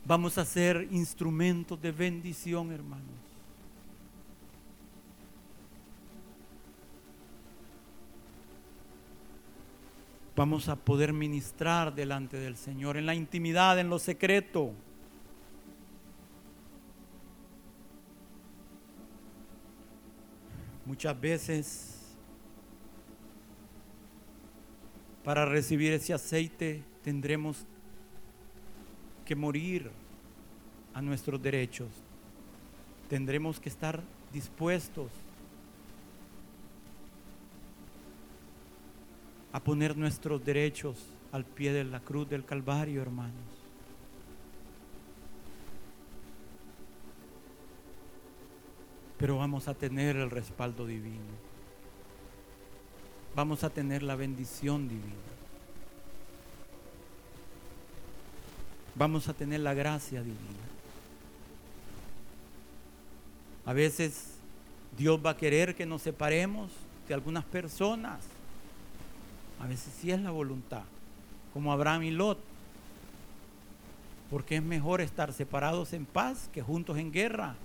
Vamos 0.05 0.37
a 0.37 0.45
ser 0.45 0.87
instrumentos 0.91 1.81
de 1.81 1.91
bendición, 1.91 2.71
hermanos. 2.71 3.15
Vamos 10.35 10.69
a 10.69 10.75
poder 10.75 11.13
ministrar 11.13 11.95
delante 11.95 12.37
del 12.37 12.57
Señor 12.57 12.95
en 12.95 13.05
la 13.05 13.15
intimidad, 13.15 13.79
en 13.79 13.89
lo 13.89 13.97
secreto. 13.97 14.71
Muchas 20.87 21.19
veces 21.19 22.15
para 25.21 25.45
recibir 25.45 25.91
ese 25.91 26.13
aceite 26.13 26.81
tendremos 27.03 27.65
que 29.25 29.35
morir 29.35 29.91
a 30.93 31.01
nuestros 31.01 31.41
derechos. 31.41 31.89
Tendremos 33.09 33.59
que 33.59 33.67
estar 33.67 34.01
dispuestos 34.31 35.11
a 39.51 39.59
poner 39.61 39.97
nuestros 39.97 40.41
derechos 40.41 41.05
al 41.33 41.43
pie 41.43 41.73
de 41.73 41.83
la 41.83 41.99
cruz 41.99 42.29
del 42.29 42.45
Calvario, 42.45 43.01
hermanos. 43.01 43.56
Pero 49.17 49.37
vamos 49.37 49.67
a 49.67 49.73
tener 49.73 50.15
el 50.15 50.29
respaldo 50.29 50.85
divino. 50.85 51.47
Vamos 53.35 53.63
a 53.63 53.69
tener 53.69 54.03
la 54.03 54.15
bendición 54.15 54.87
divina. 54.87 55.13
Vamos 58.95 59.27
a 59.27 59.33
tener 59.33 59.59
la 59.59 59.73
gracia 59.73 60.21
divina. 60.21 60.67
A 63.65 63.73
veces 63.73 64.37
Dios 64.97 65.19
va 65.23 65.31
a 65.31 65.37
querer 65.37 65.75
que 65.75 65.85
nos 65.85 66.01
separemos 66.01 66.71
de 67.07 67.13
algunas 67.13 67.43
personas. 67.43 68.19
A 69.59 69.67
veces 69.67 69.93
sí 69.99 70.11
es 70.11 70.21
la 70.21 70.31
voluntad, 70.31 70.83
como 71.53 71.71
Abraham 71.71 72.03
y 72.03 72.11
Lot. 72.11 72.39
Porque 74.29 74.57
es 74.57 74.63
mejor 74.63 75.01
estar 75.01 75.31
separados 75.33 75.93
en 75.93 76.05
paz 76.05 76.49
que 76.53 76.61
juntos 76.61 76.97
en 76.97 77.11
guerra. 77.11 77.55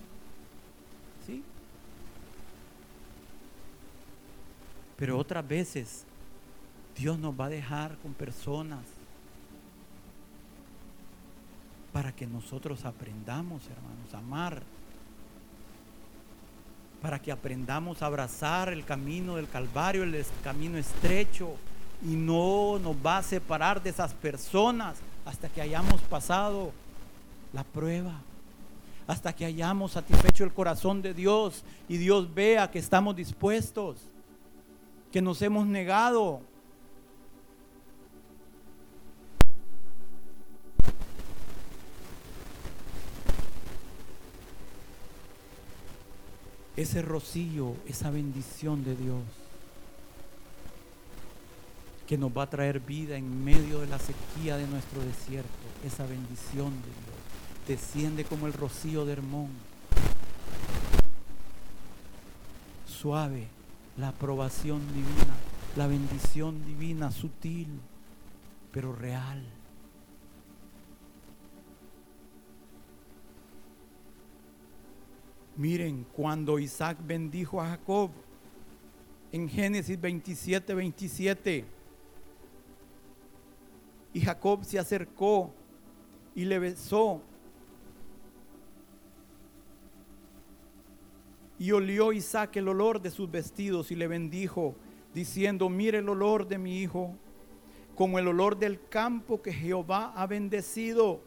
Pero 5.03 5.19
otras 5.19 5.49
veces 5.49 6.05
Dios 6.97 7.19
nos 7.19 7.35
va 7.35 7.47
a 7.47 7.49
dejar 7.49 7.97
con 7.97 8.15
personas 8.15 8.85
para 11.93 12.13
que 12.13 12.25
nosotros 12.25 12.85
aprendamos, 12.85 13.65
hermanos, 13.65 14.15
a 14.15 14.19
amar. 14.19 14.63
Para 17.03 17.19
que 17.19 17.33
aprendamos 17.33 18.01
a 18.01 18.07
abrazar 18.07 18.73
el 18.73 18.85
camino 18.85 19.35
del 19.35 19.49
Calvario, 19.49 20.05
el 20.05 20.25
camino 20.45 20.79
estrecho. 20.79 21.57
Y 22.05 22.15
no 22.15 22.79
nos 22.79 22.95
va 22.95 23.19
a 23.19 23.23
separar 23.25 23.83
de 23.83 23.91
esas 23.91 24.15
personas 24.15 24.99
hasta 25.25 25.49
que 25.49 25.63
hayamos 25.63 26.01
pasado 26.03 26.71
la 27.53 27.65
prueba. 27.65 28.21
Hasta 29.09 29.33
que 29.33 29.47
hayamos 29.47 29.91
satisfecho 29.91 30.45
el 30.45 30.53
corazón 30.53 31.03
de 31.03 31.13
Dios 31.13 31.65
y 31.89 31.97
Dios 31.97 32.33
vea 32.33 32.71
que 32.71 32.79
estamos 32.79 33.17
dispuestos 33.17 34.12
que 35.13 35.21
nos 35.21 35.43
hemos 35.43 35.67
negado. 35.67 36.41
Ese 46.75 47.03
rocío, 47.03 47.77
esa 47.87 48.11
bendición 48.11 48.83
de 48.83 48.97
Dios 48.97 49.23
que 52.09 52.17
nos 52.19 52.37
va 52.37 52.45
a 52.45 52.51
traer 52.51 52.81
vida 52.81 53.17
en 53.17 53.45
medio 53.45 53.81
de 53.81 53.87
la 53.87 53.99
sequía 53.99 54.57
de 54.57 54.67
nuestro 54.67 55.01
desierto, 55.03 55.49
esa 55.85 56.05
bendición 56.05 56.71
de 56.71 56.89
Dios, 56.89 57.79
desciende 57.81 58.25
como 58.25 58.47
el 58.47 58.53
rocío 58.53 59.05
de 59.05 59.13
Hermón, 59.13 59.49
suave, 62.87 63.49
la 63.97 64.09
aprobación 64.09 64.81
divina, 64.89 65.35
la 65.77 65.87
bendición 65.87 66.65
divina, 66.65 67.11
sutil, 67.11 67.69
pero 68.71 68.95
real. 68.95 69.43
Miren, 75.57 76.07
cuando 76.13 76.59
Isaac 76.59 76.99
bendijo 77.05 77.61
a 77.61 77.69
Jacob, 77.69 78.11
en 79.33 79.49
Génesis 79.49 80.01
27, 80.01 80.75
27, 80.75 81.65
y 84.15 84.21
Jacob 84.21 84.65
se 84.65 84.79
acercó 84.79 85.51
y 86.35 86.45
le 86.45 86.59
besó. 86.59 87.23
Y 91.63 91.71
olió 91.71 92.13
Isaac 92.13 92.57
el 92.57 92.67
olor 92.67 93.01
de 93.01 93.13
sus 93.13 93.31
vestidos 93.31 93.93
y 93.93 93.95
le 93.95 94.09
bendijo, 94.09 94.75
diciendo, 95.15 95.69
mire 95.69 95.99
el 95.99 96.09
olor 96.09 96.49
de 96.49 96.59
mi 96.59 96.81
hijo, 96.81 97.15
como 97.95 98.19
el 98.19 98.27
olor 98.27 98.59
del 98.59 98.89
campo 98.89 99.41
que 99.41 99.53
Jehová 99.53 100.13
ha 100.17 100.27
bendecido. 100.27 101.21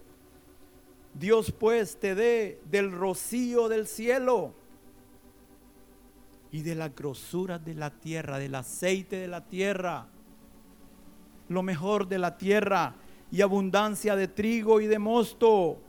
Dios 1.14 1.54
pues 1.54 1.98
te 2.02 2.16
dé 2.16 2.60
del 2.70 2.92
rocío 2.92 3.70
del 3.70 3.88
cielo 3.88 4.54
y 6.52 6.64
de 6.64 6.76
la 6.76 6.90
grosura 6.90 7.58
de 7.58 7.74
la 7.74 7.92
tierra, 7.92 8.38
del 8.38 8.56
aceite 8.56 9.16
de 9.16 9.30
la 9.30 9.46
tierra, 9.46 10.10
lo 11.48 11.64
mejor 11.64 12.10
de 12.10 12.20
la 12.20 12.38
tierra 12.38 12.94
y 13.32 13.40
abundancia 13.40 14.18
de 14.18 14.28
trigo 14.28 14.82
y 14.82 14.88
de 14.88 15.00
mosto. 15.00 15.80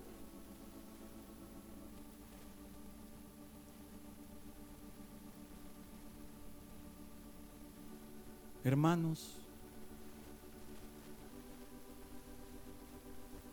Hermanos, 8.66 9.32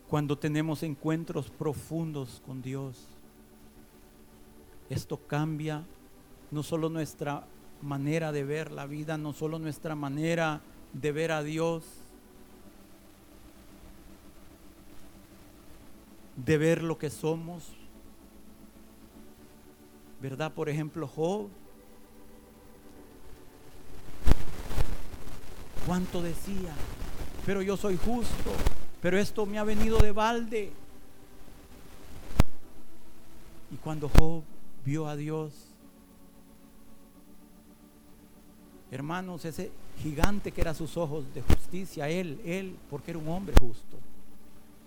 cuando 0.09 0.35
tenemos 0.39 0.81
encuentros 0.81 1.51
profundos 1.51 2.41
con 2.47 2.63
Dios. 2.63 2.99
Esto 4.89 5.17
cambia 5.17 5.83
no 6.49 6.63
solo 6.63 6.89
nuestra 6.89 7.45
manera 7.83 8.31
de 8.31 8.43
ver 8.43 8.71
la 8.71 8.87
vida, 8.87 9.19
no 9.19 9.33
solo 9.33 9.59
nuestra 9.59 9.93
manera 9.93 10.61
de 10.93 11.11
ver 11.11 11.31
a 11.31 11.43
Dios, 11.43 11.83
de 16.43 16.57
ver 16.57 16.81
lo 16.81 16.97
que 16.97 17.11
somos. 17.11 17.71
¿Verdad? 20.19 20.51
Por 20.51 20.69
ejemplo, 20.69 21.07
Job. 21.07 21.49
¿Cuánto 25.85 26.21
decía? 26.21 26.73
Pero 27.45 27.61
yo 27.61 27.75
soy 27.77 27.97
justo 27.97 28.51
pero 29.03 29.17
esto 29.17 29.45
me 29.45 29.59
ha 29.59 29.65
venido 29.65 29.97
de 29.97 30.13
balde. 30.13 30.71
Y 33.69 33.75
cuando 33.75 34.07
Job 34.07 34.43
vio 34.85 35.09
a 35.09 35.17
Dios, 35.17 35.51
hermanos, 38.91 39.43
ese 39.43 39.73
gigante 40.01 40.53
que 40.53 40.61
era 40.61 40.73
sus 40.73 40.95
ojos 40.95 41.25
de 41.33 41.41
justicia, 41.41 42.07
él, 42.07 42.39
él, 42.45 42.77
porque 42.89 43.11
era 43.11 43.19
un 43.19 43.27
hombre 43.27 43.53
justo. 43.59 43.97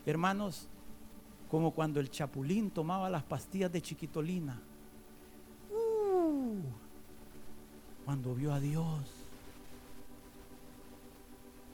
Hermanos, 0.07 0.67
como 1.51 1.73
cuando 1.73 2.01
el 2.01 2.11
chapulín 2.11 2.71
tomaba 2.71 3.11
las 3.11 3.23
pastillas 3.23 3.71
de 3.71 3.83
chiquitolina. 3.83 4.59
Uh, 5.71 6.57
cuando 8.07 8.35
vio 8.35 8.55
a 8.55 8.61
Dios, 8.61 9.01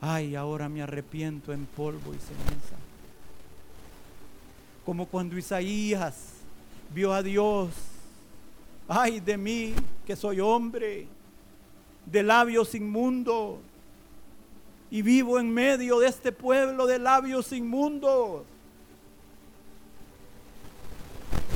ay, 0.03 0.35
ahora 0.35 0.69
me 0.69 0.83
arrepiento 0.83 1.53
en 1.53 1.65
polvo 1.65 2.13
y 2.13 2.19
ceniza. 2.19 2.77
Como 4.85 5.07
cuando 5.07 5.39
Isaías 5.39 6.33
vio 6.93 7.15
a 7.15 7.23
Dios, 7.23 7.71
ay 8.89 9.21
de 9.21 9.37
mí 9.37 9.75
que 10.05 10.17
soy 10.17 10.41
hombre, 10.41 11.07
de 12.05 12.23
labios 12.25 12.75
inmundos, 12.75 13.61
y 14.91 15.03
vivo 15.03 15.39
en 15.39 15.49
medio 15.55 16.01
de 16.01 16.09
este 16.09 16.33
pueblo 16.33 16.87
de 16.87 16.99
labios 16.99 17.53
inmundos. 17.53 18.43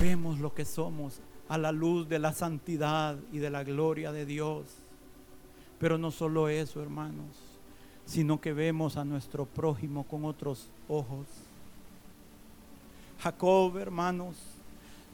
Vemos 0.00 0.38
lo 0.38 0.54
que 0.54 0.64
somos 0.64 1.18
a 1.48 1.58
la 1.58 1.72
luz 1.72 2.08
de 2.08 2.20
la 2.20 2.32
santidad 2.32 3.18
y 3.32 3.38
de 3.38 3.50
la 3.50 3.64
gloria 3.64 4.12
de 4.12 4.24
Dios. 4.24 4.66
Pero 5.80 5.98
no 5.98 6.10
solo 6.12 6.48
eso, 6.48 6.80
hermanos 6.80 7.45
sino 8.06 8.40
que 8.40 8.52
vemos 8.52 8.96
a 8.96 9.04
nuestro 9.04 9.44
prójimo 9.44 10.04
con 10.04 10.24
otros 10.24 10.68
ojos. 10.88 11.26
Jacob, 13.20 13.76
hermanos, 13.78 14.36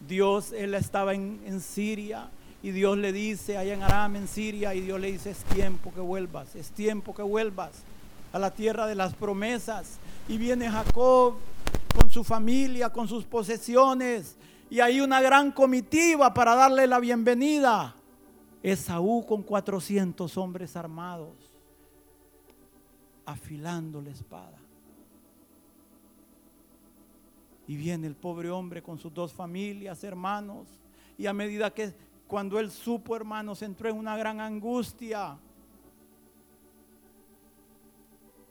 Dios, 0.07 0.53
él 0.53 0.75
estaba 0.75 1.15
en, 1.15 1.61
Siria 1.61 2.29
y 2.63 2.71
Dios 2.71 2.99
le 2.99 3.13
dice, 3.13 3.57
allá 3.57 3.75
en 3.75 3.83
Aram, 3.83 4.17
en 4.17 4.29
Siria, 4.29 4.75
y 4.75 4.81
Dios 4.83 5.01
le 5.01 5.11
dice, 5.11 5.31
es 5.31 5.39
tiempo 5.45 5.93
que 5.95 6.01
vuelvas, 6.01 6.55
es 6.55 6.71
tiempo 6.71 7.15
que 7.15 7.23
vuelvas 7.23 7.71
a 8.33 8.39
la 8.39 8.51
tierra 8.51 8.87
de 8.87 8.95
las 8.95 9.15
promesas. 9.15 9.97
Y 10.29 10.37
viene 10.37 10.71
Jacob 10.71 11.35
con 11.99 12.11
su 12.11 12.23
familia, 12.23 12.91
con 12.91 13.09
sus 13.09 13.25
posesiones, 13.25 14.37
y 14.71 14.81
hay 14.81 15.01
una 15.01 15.21
gran 15.21 15.51
comitiva 15.51 16.35
para 16.35 16.55
darle 16.55 16.87
la 16.87 17.01
bienvenida. 17.01 17.95
Esaú 18.63 19.27
con 19.27 19.43
400 19.43 20.37
hombres 20.37 20.77
armados 20.77 21.52
afilando 23.25 24.01
la 24.01 24.11
espada. 24.11 24.59
Y 27.67 27.77
viene 27.77 28.07
el 28.07 28.17
pobre 28.17 28.51
hombre 28.51 28.83
con 28.83 28.99
sus 28.99 29.13
dos 29.13 29.33
familias, 29.33 30.03
hermanos. 30.05 30.69
Y 31.17 31.27
a 31.27 31.33
medida 31.33 31.73
que 31.73 31.95
cuando 32.27 32.59
él 32.59 32.71
supo, 32.71 33.15
hermanos, 33.15 33.63
entró 33.63 33.89
en 33.89 33.97
una 33.97 34.17
gran 34.17 34.41
angustia. 34.41 35.39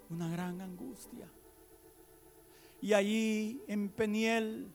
Una 0.10 0.30
gran 0.30 0.62
angustia. 0.62 1.28
Y 2.82 2.94
allí 2.94 3.62
en 3.68 3.90
Peniel, 3.90 4.72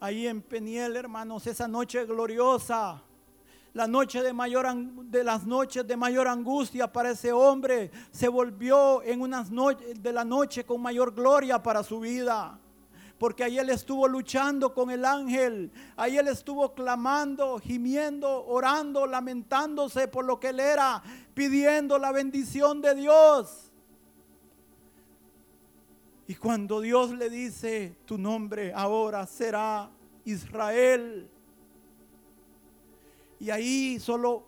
ahí 0.00 0.26
en 0.26 0.42
Peniel, 0.42 0.96
hermanos, 0.96 1.46
esa 1.46 1.68
noche 1.68 2.04
gloriosa, 2.04 3.02
la 3.76 3.86
noche 3.86 4.22
de 4.22 4.32
mayor 4.32 4.74
de 4.74 5.22
las 5.22 5.44
noches 5.44 5.86
de 5.86 5.98
mayor 5.98 6.28
angustia 6.28 6.90
para 6.90 7.10
ese 7.10 7.30
hombre 7.30 7.90
se 8.10 8.26
volvió 8.26 9.02
en 9.02 9.20
unas 9.20 9.50
noches 9.50 10.02
de 10.02 10.12
la 10.14 10.24
noche 10.24 10.64
con 10.64 10.80
mayor 10.80 11.14
gloria 11.14 11.62
para 11.62 11.82
su 11.82 12.00
vida. 12.00 12.58
Porque 13.18 13.44
ahí 13.44 13.58
él 13.58 13.68
estuvo 13.68 14.08
luchando 14.08 14.72
con 14.72 14.90
el 14.90 15.04
ángel, 15.04 15.70
ahí 15.94 16.16
él 16.16 16.28
estuvo 16.28 16.72
clamando, 16.72 17.58
gimiendo, 17.58 18.46
orando, 18.46 19.06
lamentándose 19.06 20.08
por 20.08 20.24
lo 20.24 20.40
que 20.40 20.48
él 20.48 20.60
era, 20.60 21.02
pidiendo 21.34 21.98
la 21.98 22.12
bendición 22.12 22.80
de 22.80 22.94
Dios. 22.94 23.70
Y 26.26 26.34
cuando 26.34 26.80
Dios 26.80 27.10
le 27.10 27.28
dice, 27.28 27.98
tu 28.06 28.16
nombre 28.16 28.72
ahora 28.72 29.26
será 29.26 29.90
Israel, 30.24 31.28
y 33.38 33.50
ahí 33.50 33.98
solo 34.00 34.44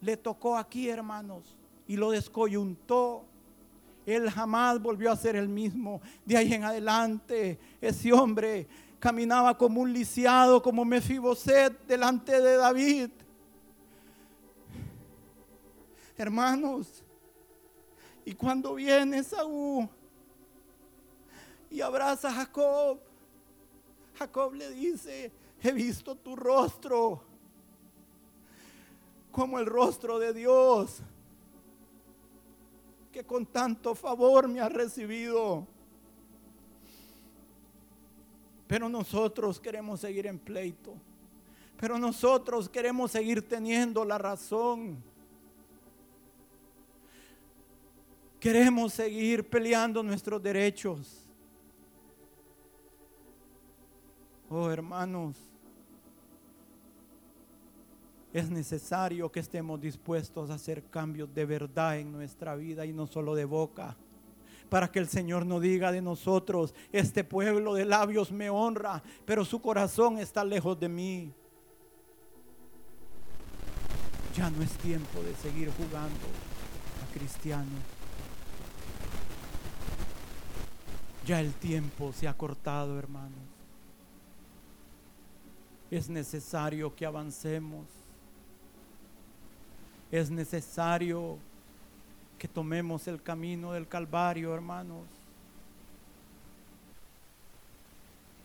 le 0.00 0.16
tocó 0.16 0.56
aquí, 0.56 0.88
hermanos, 0.88 1.56
y 1.86 1.96
lo 1.96 2.10
descoyuntó. 2.10 3.24
Él 4.06 4.30
jamás 4.30 4.80
volvió 4.80 5.12
a 5.12 5.16
ser 5.16 5.36
el 5.36 5.48
mismo. 5.48 6.00
De 6.24 6.36
ahí 6.36 6.54
en 6.54 6.64
adelante, 6.64 7.58
ese 7.80 8.12
hombre 8.12 8.66
caminaba 8.98 9.56
como 9.56 9.82
un 9.82 9.92
lisiado, 9.92 10.62
como 10.62 10.84
Mefiboset 10.84 11.86
delante 11.86 12.40
de 12.40 12.56
David. 12.56 13.10
Hermanos, 16.16 17.02
y 18.24 18.32
cuando 18.32 18.74
viene 18.74 19.22
Saúl 19.22 19.88
y 21.70 21.80
abraza 21.80 22.28
a 22.28 22.32
Jacob, 22.32 22.98
Jacob 24.18 24.54
le 24.54 24.70
dice, 24.70 25.30
he 25.62 25.72
visto 25.72 26.16
tu 26.16 26.34
rostro 26.34 27.22
como 29.38 29.60
el 29.60 29.66
rostro 29.66 30.18
de 30.18 30.34
Dios, 30.34 30.98
que 33.12 33.22
con 33.24 33.46
tanto 33.46 33.94
favor 33.94 34.48
me 34.48 34.58
ha 34.58 34.68
recibido. 34.68 35.64
Pero 38.66 38.88
nosotros 38.88 39.60
queremos 39.60 40.00
seguir 40.00 40.26
en 40.26 40.40
pleito. 40.40 40.92
Pero 41.76 42.00
nosotros 42.00 42.68
queremos 42.68 43.12
seguir 43.12 43.48
teniendo 43.48 44.04
la 44.04 44.18
razón. 44.18 45.00
Queremos 48.40 48.92
seguir 48.92 49.48
peleando 49.48 50.02
nuestros 50.02 50.42
derechos. 50.42 51.28
Oh 54.50 54.68
hermanos, 54.68 55.36
es 58.38 58.50
necesario 58.50 59.30
que 59.30 59.40
estemos 59.40 59.80
dispuestos 59.80 60.50
a 60.50 60.54
hacer 60.54 60.84
cambios 60.84 61.32
de 61.34 61.44
verdad 61.44 61.98
en 61.98 62.12
nuestra 62.12 62.54
vida 62.56 62.86
y 62.86 62.92
no 62.92 63.06
solo 63.06 63.34
de 63.34 63.44
boca. 63.44 63.96
Para 64.68 64.90
que 64.90 64.98
el 64.98 65.08
Señor 65.08 65.46
no 65.46 65.60
diga 65.60 65.92
de 65.92 66.02
nosotros, 66.02 66.74
este 66.92 67.24
pueblo 67.24 67.74
de 67.74 67.86
labios 67.86 68.30
me 68.30 68.50
honra, 68.50 69.02
pero 69.24 69.44
su 69.44 69.60
corazón 69.60 70.18
está 70.18 70.44
lejos 70.44 70.78
de 70.78 70.88
mí. 70.88 71.32
Ya 74.36 74.50
no 74.50 74.62
es 74.62 74.70
tiempo 74.72 75.22
de 75.22 75.34
seguir 75.36 75.70
jugando 75.72 76.26
a 77.02 77.18
cristianos. 77.18 77.80
Ya 81.26 81.40
el 81.40 81.52
tiempo 81.54 82.12
se 82.12 82.28
ha 82.28 82.34
cortado, 82.34 82.98
hermanos. 82.98 83.38
Es 85.90 86.08
necesario 86.08 86.94
que 86.94 87.06
avancemos. 87.06 87.97
Es 90.10 90.30
necesario 90.30 91.38
que 92.38 92.48
tomemos 92.48 93.06
el 93.08 93.22
camino 93.22 93.72
del 93.72 93.86
Calvario, 93.86 94.54
hermanos. 94.54 95.04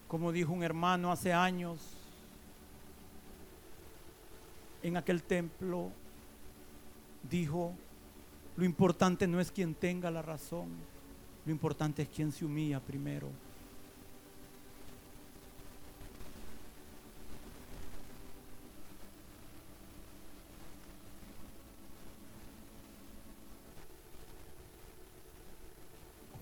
Como 0.07 0.31
dijo 0.31 0.51
un 0.51 0.63
hermano 0.63 1.11
hace 1.11 1.31
años, 1.31 1.79
en 4.81 4.97
aquel 4.97 5.23
templo, 5.23 5.89
dijo, 7.29 7.73
lo 8.57 8.65
importante 8.65 9.25
no 9.27 9.39
es 9.39 9.51
quien 9.51 9.73
tenga 9.73 10.11
la 10.11 10.21
razón, 10.21 10.67
lo 11.45 11.51
importante 11.51 12.03
es 12.03 12.09
quien 12.09 12.31
se 12.31 12.45
humilla 12.45 12.79
primero. 12.79 13.29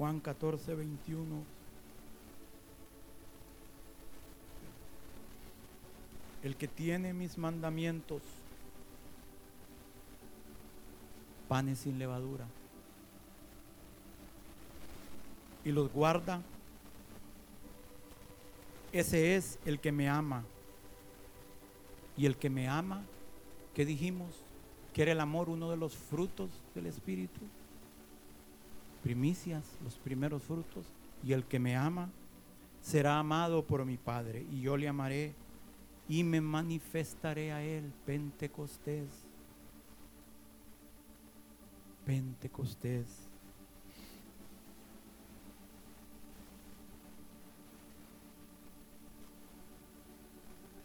Juan 0.01 0.19
14, 0.19 0.73
21. 0.73 1.43
El 6.41 6.55
que 6.55 6.67
tiene 6.67 7.13
mis 7.13 7.37
mandamientos, 7.37 8.23
panes 11.47 11.77
sin 11.77 11.99
levadura, 11.99 12.47
y 15.63 15.71
los 15.71 15.93
guarda, 15.93 16.41
ese 18.93 19.35
es 19.35 19.59
el 19.65 19.79
que 19.79 19.91
me 19.91 20.09
ama. 20.09 20.43
Y 22.17 22.25
el 22.25 22.37
que 22.37 22.49
me 22.49 22.67
ama, 22.67 23.03
¿qué 23.75 23.85
dijimos? 23.85 24.33
Que 24.95 25.03
era 25.03 25.11
el 25.11 25.19
amor 25.19 25.47
uno 25.47 25.69
de 25.69 25.77
los 25.77 25.95
frutos 25.95 26.49
del 26.73 26.87
Espíritu 26.87 27.41
primicias, 29.03 29.63
los 29.83 29.95
primeros 29.97 30.43
frutos, 30.43 30.85
y 31.23 31.33
el 31.33 31.43
que 31.45 31.59
me 31.59 31.75
ama 31.75 32.09
será 32.81 33.19
amado 33.19 33.63
por 33.65 33.85
mi 33.85 33.97
Padre, 33.97 34.45
y 34.51 34.61
yo 34.61 34.77
le 34.77 34.87
amaré 34.87 35.33
y 36.07 36.23
me 36.23 36.41
manifestaré 36.41 37.51
a 37.51 37.63
él, 37.63 37.91
Pentecostés. 38.05 39.07
Pentecostés. 42.05 43.07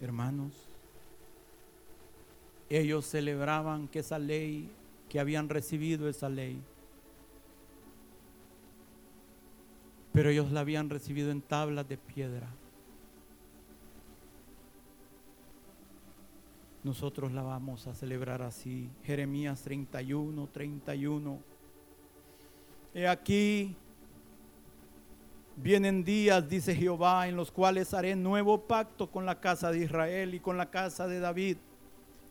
Hermanos, 0.00 0.52
ellos 2.68 3.06
celebraban 3.06 3.88
que 3.88 4.00
esa 4.00 4.18
ley, 4.18 4.70
que 5.08 5.18
habían 5.18 5.48
recibido 5.48 6.08
esa 6.08 6.28
ley, 6.28 6.62
pero 10.16 10.30
ellos 10.30 10.50
la 10.50 10.60
habían 10.60 10.88
recibido 10.88 11.30
en 11.30 11.42
tablas 11.42 11.86
de 11.86 11.98
piedra. 11.98 12.48
Nosotros 16.82 17.32
la 17.32 17.42
vamos 17.42 17.86
a 17.86 17.94
celebrar 17.94 18.40
así. 18.40 18.88
Jeremías 19.04 19.60
31, 19.60 20.48
31. 20.50 21.38
He 22.94 23.06
aquí, 23.06 23.76
vienen 25.54 26.02
días, 26.02 26.48
dice 26.48 26.74
Jehová, 26.74 27.28
en 27.28 27.36
los 27.36 27.50
cuales 27.50 27.92
haré 27.92 28.16
nuevo 28.16 28.62
pacto 28.62 29.10
con 29.10 29.26
la 29.26 29.38
casa 29.38 29.70
de 29.70 29.80
Israel 29.80 30.34
y 30.34 30.40
con 30.40 30.56
la 30.56 30.70
casa 30.70 31.06
de 31.06 31.20
David, 31.20 31.58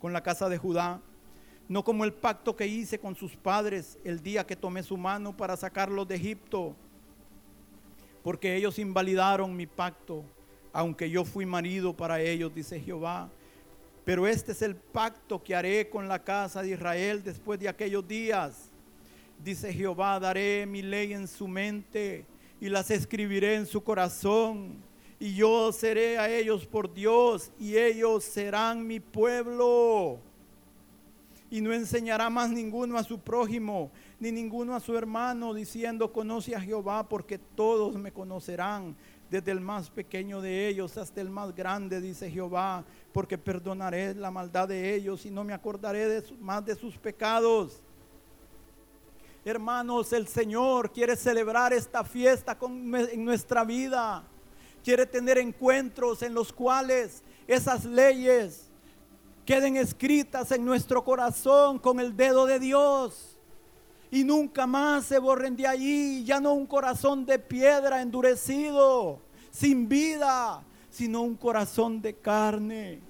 con 0.02 0.12
la 0.12 0.24
casa 0.24 0.50
de 0.50 0.58
Judá. 0.58 1.02
No 1.70 1.84
como 1.84 2.04
el 2.04 2.14
pacto 2.14 2.56
que 2.56 2.66
hice 2.66 2.98
con 2.98 3.16
sus 3.16 3.36
padres 3.36 4.00
el 4.04 4.24
día 4.24 4.44
que 4.44 4.56
tomé 4.56 4.82
su 4.82 4.98
mano 4.98 5.38
para 5.38 5.56
sacarlos 5.56 6.08
de 6.08 6.16
Egipto 6.16 6.76
porque 8.26 8.56
ellos 8.56 8.80
invalidaron 8.80 9.56
mi 9.56 9.68
pacto, 9.68 10.24
aunque 10.74 11.08
yo 11.12 11.24
fui 11.24 11.46
marido 11.46 11.96
para 11.96 12.20
ellos, 12.20 12.52
dice 12.56 12.80
Jehová. 12.80 13.30
Pero 14.04 14.26
este 14.26 14.52
es 14.52 14.64
el 14.64 14.76
pacto 14.76 15.44
que 15.44 15.54
haré 15.54 15.88
con 15.88 16.08
la 16.08 16.18
casa 16.18 16.64
de 16.64 16.72
Israel 16.72 17.22
después 17.24 17.60
de 17.60 17.70
aquellos 17.70 18.08
días. 18.08 18.72
Dice 19.44 19.72
Jehová, 19.72 20.20
daré 20.20 20.66
mi 20.66 20.82
ley 20.82 21.14
en 21.14 21.28
su 21.28 21.48
mente 21.48 22.26
y 22.60 22.68
las 22.68 22.90
escribiré 22.90 23.58
en 23.58 23.68
su 23.68 23.84
corazón. 23.84 24.74
Y 25.20 25.36
yo 25.36 25.72
seré 25.72 26.18
a 26.18 26.28
ellos 26.28 26.66
por 26.66 26.92
Dios 26.92 27.52
y 27.60 27.78
ellos 27.78 28.24
serán 28.24 28.88
mi 28.88 29.00
pueblo 29.00 30.20
y 31.50 31.62
no 31.62 31.74
enseñará 31.74 32.30
más 32.30 32.50
ninguno 32.50 32.98
a 32.98 33.04
su 33.04 33.20
prójimo, 33.20 33.92
ni 34.20 34.32
ninguno 34.32 34.76
a 34.76 34.80
su 34.80 34.98
hermano, 34.98 35.54
diciendo, 35.54 36.12
conoce 36.12 36.56
a 36.56 36.62
Jehová, 36.62 37.08
porque 37.08 37.38
todos 37.38 37.96
me 37.96 38.12
conocerán, 38.12 38.96
desde 39.30 39.52
el 39.52 39.60
más 39.60 39.90
pequeño 39.90 40.42
de 40.42 40.68
ellos 40.68 40.98
hasta 40.98 41.22
el 41.22 41.30
más 41.30 41.56
grande, 41.56 42.00
dice 42.00 42.30
Jehová, 42.30 42.86
porque 43.12 43.38
perdonaré 43.38 44.14
la 44.14 44.32
maldad 44.32 44.68
de 44.68 44.94
ellos 44.94 45.26
y 45.26 45.32
no 45.32 45.44
me 45.44 45.54
acordaré 45.54 46.08
de 46.08 46.38
más 46.40 46.64
de 46.66 46.76
sus 46.76 46.98
pecados. 46.98 47.82
Hermanos, 49.44 50.12
el 50.14 50.28
Señor 50.28 50.92
quiere 50.92 51.16
celebrar 51.16 51.74
esta 51.74 52.04
fiesta 52.04 52.58
en 52.62 53.26
nuestra 53.26 53.64
vida. 53.64 54.24
Quiere 54.84 55.06
tener 55.06 55.38
encuentros 55.38 56.22
en 56.22 56.34
los 56.34 56.52
cuales 56.52 57.24
esas 57.48 57.86
leyes 57.86 58.65
queden 59.46 59.78
escritas 59.78 60.52
en 60.52 60.66
nuestro 60.66 61.04
corazón 61.04 61.80
con 61.80 62.00
el 62.00 62.16
dedo 62.18 62.46
de 62.46 62.60
Dios 62.60 63.36
y 64.12 64.24
nunca 64.24 64.66
más 64.66 65.06
se 65.06 65.20
borren 65.20 65.56
de 65.56 65.68
allí, 65.68 66.24
ya 66.24 66.40
no 66.40 66.54
un 66.54 66.66
corazón 66.66 67.26
de 67.26 67.38
piedra 67.38 68.02
endurecido, 68.02 69.20
sin 69.52 69.90
vida, 69.90 70.64
sino 70.90 71.22
un 71.22 71.36
corazón 71.36 72.02
de 72.02 72.16
carne, 72.16 73.02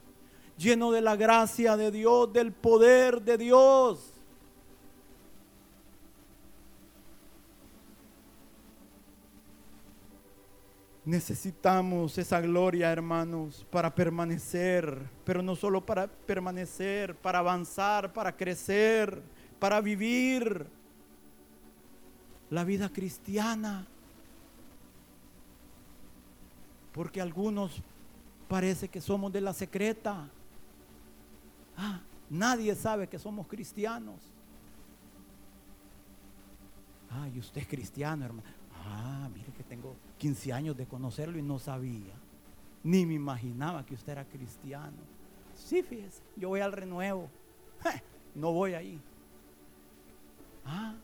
lleno 0.58 0.92
de 0.92 1.02
la 1.02 1.16
gracia 1.16 1.78
de 1.78 1.92
Dios, 1.92 2.34
del 2.34 2.52
poder 2.52 3.22
de 3.22 3.38
Dios. 3.38 4.15
Necesitamos 11.06 12.18
esa 12.18 12.42
gloria, 12.42 12.92
hermanos, 12.92 13.64
para 13.70 13.94
permanecer, 13.94 15.08
pero 15.24 15.44
no 15.44 15.56
solo 15.56 15.86
para 15.86 16.08
permanecer, 16.08 17.16
para 17.16 17.40
avanzar, 17.40 18.12
para 18.12 18.36
crecer, 18.36 19.22
para 19.60 19.82
vivir 19.82 20.66
la 22.50 22.64
vida 22.64 22.90
cristiana. 22.90 23.86
Porque 26.92 27.22
algunos 27.22 27.84
parece 28.48 28.88
que 28.88 29.00
somos 29.00 29.32
de 29.32 29.42
la 29.42 29.54
secreta. 29.54 30.28
Ah, 31.78 32.00
nadie 32.32 32.74
sabe 32.74 33.08
que 33.08 33.20
somos 33.20 33.46
cristianos. 33.46 34.22
Ah, 37.12 37.28
y 37.32 37.38
usted 37.38 37.62
es 37.62 37.68
cristiano, 37.68 38.26
hermano. 38.26 38.65
Ah, 38.86 39.30
mire 39.34 39.52
que 39.52 39.64
tengo 39.64 39.96
15 40.18 40.54
años 40.54 40.78
de 40.78 40.86
conocerlo 40.86 41.38
y 41.38 41.42
no 41.42 41.58
sabía. 41.60 42.14
Ni 42.84 43.06
me 43.06 43.16
imaginaba 43.16 43.86
que 43.86 43.96
usted 43.96 44.12
era 44.12 44.26
cristiano. 44.26 44.98
Sí, 45.56 45.82
fíjese, 45.82 46.22
yo 46.36 46.50
voy 46.50 46.60
al 46.60 46.72
renuevo. 46.72 47.30
no 48.36 48.52
voy 48.52 48.74
ahí. 48.74 49.02
Ah. 50.66 50.96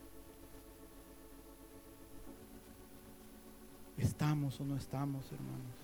¿Estamos 3.98 4.60
o 4.60 4.66
no 4.66 4.76
estamos, 4.76 5.32
hermanos? 5.32 5.76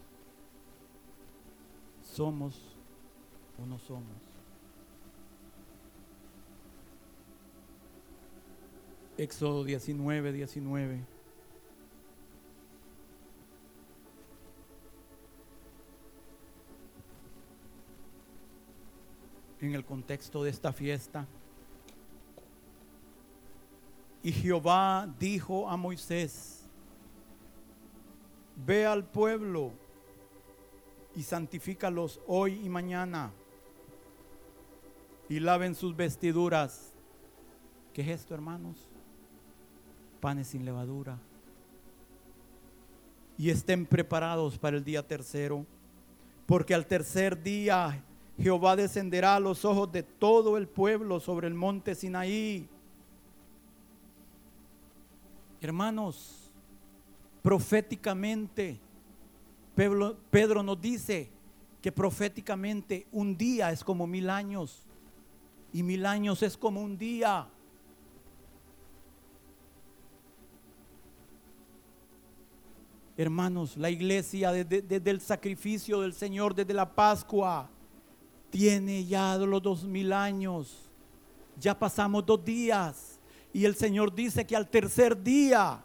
Somos 2.03 2.75
o 3.61 3.65
no 3.65 3.79
somos. 3.79 4.03
Éxodo 9.17 9.63
19, 9.63 10.31
19. 10.31 11.16
En 19.61 19.73
el 19.73 19.83
contexto 19.83 20.43
de 20.43 20.51
esta 20.51 20.71
fiesta. 20.71 21.25
Y 24.21 24.31
Jehová 24.31 25.11
dijo 25.19 25.69
a 25.69 25.77
Moisés, 25.77 26.65
ve 28.65 28.85
al 28.85 29.05
pueblo 29.05 29.71
y 31.15 31.23
santifícalos 31.23 32.19
hoy 32.27 32.61
y 32.63 32.69
mañana 32.69 33.31
y 35.29 35.39
laven 35.39 35.75
sus 35.75 35.95
vestiduras. 35.95 36.93
¿Qué 37.93 38.01
es 38.01 38.09
esto, 38.09 38.33
hermanos? 38.33 38.89
Panes 40.19 40.47
sin 40.47 40.65
levadura. 40.65 41.17
Y 43.37 43.49
estén 43.49 43.85
preparados 43.85 44.57
para 44.57 44.77
el 44.77 44.83
día 44.83 45.05
tercero, 45.05 45.65
porque 46.45 46.73
al 46.73 46.85
tercer 46.85 47.41
día 47.41 48.03
Jehová 48.39 48.75
descenderá 48.75 49.35
a 49.35 49.39
los 49.39 49.65
ojos 49.65 49.91
de 49.91 50.03
todo 50.03 50.57
el 50.57 50.67
pueblo 50.67 51.19
sobre 51.19 51.47
el 51.47 51.55
monte 51.55 51.95
Sinaí. 51.95 52.69
Hermanos, 55.59 56.51
proféticamente, 57.41 58.79
Pedro, 59.73 60.63
nos 60.63 60.79
dice 60.79 61.29
que 61.81 61.91
proféticamente 61.91 63.07
un 63.11 63.35
día 63.35 63.71
es 63.71 63.83
como 63.83 64.05
mil 64.05 64.29
años 64.29 64.85
y 65.73 65.81
mil 65.81 66.05
años 66.05 66.43
es 66.43 66.55
como 66.55 66.81
un 66.81 66.97
día. 66.97 67.47
Hermanos, 73.17 73.77
la 73.77 73.89
iglesia 73.89 74.51
desde, 74.51 75.09
el 75.09 75.21
sacrificio 75.21 76.01
del 76.01 76.13
Señor, 76.13 76.53
desde 76.53 76.75
la 76.75 76.93
Pascua, 76.93 77.67
tiene 78.49 79.05
ya 79.05 79.37
los 79.37 79.61
dos 79.61 79.83
mil 79.83 80.13
años. 80.13 80.89
Ya 81.59 81.77
pasamos 81.77 82.25
dos 82.25 82.43
días 82.43 83.19
y 83.53 83.65
el 83.65 83.75
Señor 83.75 84.13
dice 84.13 84.45
que 84.45 84.55
al 84.55 84.69
tercer 84.69 85.21
día 85.21 85.83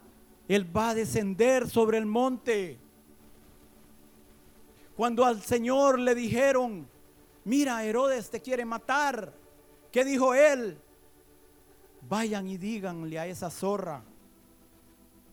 Él 0.49 0.77
va 0.77 0.91
a 0.91 0.95
descender 0.95 1.69
sobre 1.69 1.99
el 1.99 2.07
monte. 2.07 2.79
Cuando 4.97 5.25
al 5.25 5.41
Señor 5.43 5.99
le 5.99 6.15
dijeron, 6.15 6.87
mira, 7.45 7.83
Herodes 7.85 8.29
te 8.31 8.41
quiere 8.41 8.65
matar, 8.65 9.33
¿qué 9.91 10.05
dijo 10.05 10.35
él? 10.35 10.79
Vayan 12.09 12.47
y 12.47 12.59
díganle 12.59 13.19
a 13.19 13.27
esa 13.27 13.49
zorra, 13.49 14.05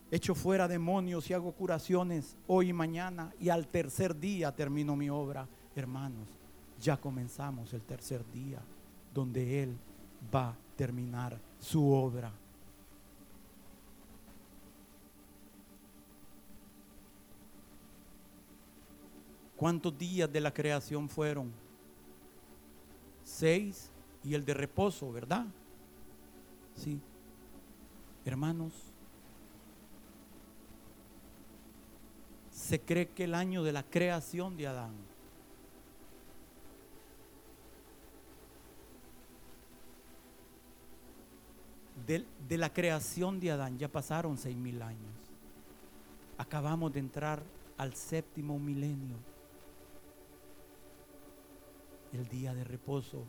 echo 0.10 0.34
fuera 0.34 0.68
demonios 0.68 1.30
y 1.30 1.34
hago 1.34 1.52
curaciones 1.52 2.38
hoy 2.48 2.70
y 2.70 2.74
mañana 2.74 3.34
y 3.40 3.50
al 3.50 3.68
tercer 3.68 4.18
día 4.18 4.56
termino 4.56 4.96
mi 4.96 5.10
obra. 5.10 5.48
Hermanos, 5.76 6.39
ya 6.80 6.98
comenzamos 6.98 7.74
el 7.74 7.82
tercer 7.82 8.24
día 8.32 8.62
donde 9.14 9.64
Él 9.64 9.78
va 10.34 10.50
a 10.50 10.58
terminar 10.76 11.40
su 11.60 11.92
obra. 11.92 12.32
¿Cuántos 19.58 19.98
días 19.98 20.32
de 20.32 20.40
la 20.40 20.54
creación 20.54 21.10
fueron? 21.10 21.52
Seis 23.24 23.92
y 24.24 24.34
el 24.34 24.46
de 24.46 24.54
reposo, 24.54 25.12
¿verdad? 25.12 25.46
Sí. 26.76 27.02
Hermanos, 28.24 28.74
se 32.52 32.80
cree 32.80 33.10
que 33.10 33.26
el 33.26 33.36
año 33.36 33.64
de 33.64 33.74
la 33.74 33.84
creación 33.84 34.56
de 34.56 34.68
Adán 34.68 35.09
de, 42.18 42.58
la 42.58 42.74
creación 42.74 43.40
de 43.40 43.52
Adán 43.52 43.78
ya 43.78 43.88
pasaron 43.88 44.38
seis 44.38 44.58
mil 44.58 44.82
años. 44.82 45.14
Acabamos 46.40 46.92
de 46.92 47.02
entrar 47.02 47.44
al 47.78 47.94
séptimo 47.94 48.58
milenio 48.58 49.16
el 52.12 52.28
día 52.28 52.56
de 52.56 52.64
reposo. 52.64 53.26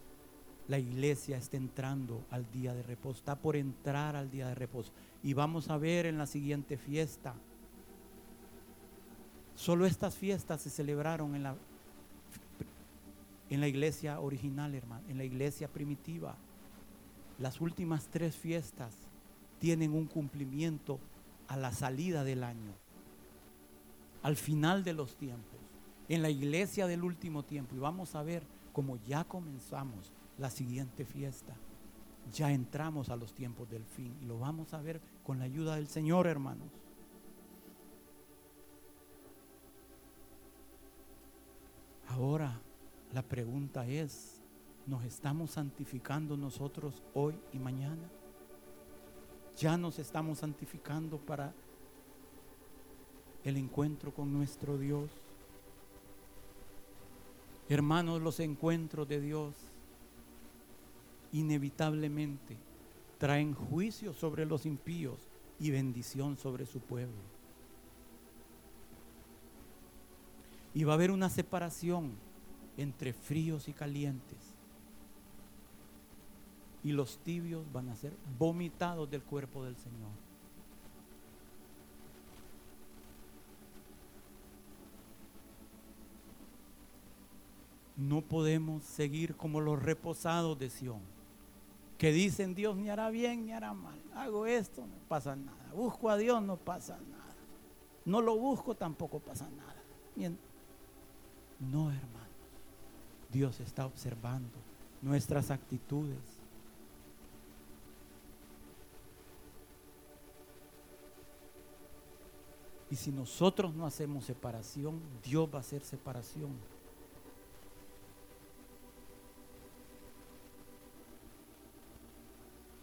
La 0.68 0.78
iglesia 0.78 1.36
está 1.36 1.58
entrando 1.58 2.24
al 2.30 2.50
día 2.52 2.72
de 2.72 2.82
reposo, 2.82 3.18
está 3.18 3.36
por 3.36 3.56
entrar 3.56 4.16
al 4.16 4.30
día 4.30 4.48
de 4.48 4.54
reposo. 4.54 4.92
Y 5.22 5.34
vamos 5.34 5.68
a 5.68 5.76
ver 5.76 6.06
en 6.06 6.16
la 6.16 6.26
siguiente 6.26 6.78
fiesta. 6.78 7.34
Solo 9.56 9.84
estas 9.84 10.14
fiestas 10.14 10.62
se 10.62 10.70
celebraron 10.70 11.34
en 11.34 11.42
la, 11.42 11.54
en 13.50 13.60
la 13.60 13.68
iglesia 13.68 14.20
original, 14.20 14.74
hermano, 14.74 15.06
en 15.08 15.18
la 15.18 15.24
iglesia 15.24 15.68
primitiva. 15.68 16.36
Las 17.40 17.60
últimas 17.62 18.08
tres 18.08 18.36
fiestas 18.36 18.94
tienen 19.58 19.94
un 19.94 20.06
cumplimiento 20.06 21.00
a 21.48 21.56
la 21.56 21.72
salida 21.72 22.22
del 22.22 22.44
año, 22.44 22.74
al 24.22 24.36
final 24.36 24.84
de 24.84 24.92
los 24.92 25.16
tiempos, 25.16 25.58
en 26.08 26.20
la 26.20 26.28
iglesia 26.28 26.86
del 26.86 27.02
último 27.02 27.42
tiempo. 27.42 27.74
Y 27.74 27.78
vamos 27.78 28.14
a 28.14 28.22
ver 28.22 28.42
como 28.74 28.96
ya 29.06 29.24
comenzamos 29.24 30.12
la 30.38 30.50
siguiente 30.50 31.06
fiesta, 31.06 31.54
ya 32.30 32.52
entramos 32.52 33.08
a 33.08 33.16
los 33.16 33.32
tiempos 33.32 33.70
del 33.70 33.84
fin 33.84 34.14
y 34.22 34.26
lo 34.26 34.38
vamos 34.38 34.74
a 34.74 34.82
ver 34.82 35.00
con 35.24 35.38
la 35.38 35.46
ayuda 35.46 35.76
del 35.76 35.88
Señor, 35.88 36.26
hermanos. 36.26 36.68
Ahora 42.08 42.60
la 43.12 43.22
pregunta 43.22 43.86
es, 43.86 44.39
¿nos 44.90 45.04
estamos 45.04 45.52
santificando 45.52 46.36
nosotros 46.36 47.00
hoy 47.14 47.36
y 47.52 47.60
mañana? 47.60 48.10
¿Ya 49.56 49.76
nos 49.76 50.00
estamos 50.00 50.40
santificando 50.40 51.16
para 51.16 51.54
el 53.44 53.56
encuentro 53.56 54.12
con 54.12 54.32
nuestro 54.32 54.76
Dios? 54.76 55.08
Hermanos, 57.68 58.20
los 58.20 58.40
encuentros 58.40 59.06
de 59.06 59.20
Dios 59.20 59.54
inevitablemente 61.30 62.56
traen 63.18 63.54
juicio 63.54 64.12
sobre 64.12 64.44
los 64.44 64.66
impíos 64.66 65.20
y 65.60 65.70
bendición 65.70 66.36
sobre 66.36 66.66
su 66.66 66.80
pueblo. 66.80 67.22
Y 70.74 70.82
va 70.82 70.94
a 70.94 70.96
haber 70.96 71.12
una 71.12 71.28
separación 71.28 72.10
entre 72.76 73.12
fríos 73.12 73.68
y 73.68 73.72
calientes. 73.72 74.49
Y 76.82 76.92
los 76.92 77.18
tibios 77.18 77.70
van 77.72 77.88
a 77.90 77.96
ser 77.96 78.12
vomitados 78.38 79.10
del 79.10 79.22
cuerpo 79.22 79.64
del 79.64 79.76
Señor. 79.76 80.10
No 87.96 88.22
podemos 88.22 88.82
seguir 88.82 89.36
como 89.36 89.60
los 89.60 89.82
reposados 89.82 90.58
de 90.58 90.70
Sión, 90.70 91.00
que 91.98 92.12
dicen 92.12 92.54
Dios 92.54 92.74
ni 92.76 92.88
hará 92.88 93.10
bien 93.10 93.44
ni 93.44 93.52
hará 93.52 93.74
mal. 93.74 94.00
Hago 94.14 94.46
esto, 94.46 94.80
no 94.86 94.96
pasa 95.06 95.36
nada. 95.36 95.72
Busco 95.74 96.08
a 96.08 96.16
Dios, 96.16 96.42
no 96.42 96.56
pasa 96.56 96.98
nada. 97.10 97.34
No 98.06 98.22
lo 98.22 98.36
busco, 98.38 98.74
tampoco 98.74 99.18
pasa 99.18 99.50
nada. 99.50 99.76
No, 101.60 101.90
hermanos. 101.90 102.20
Dios 103.30 103.60
está 103.60 103.86
observando 103.86 104.56
nuestras 105.02 105.50
actitudes. 105.50 106.39
Y 112.90 112.96
si 112.96 113.12
nosotros 113.12 113.74
no 113.74 113.86
hacemos 113.86 114.24
separación, 114.24 115.00
Dios 115.24 115.48
va 115.52 115.58
a 115.58 115.60
hacer 115.60 115.82
separación. 115.82 116.50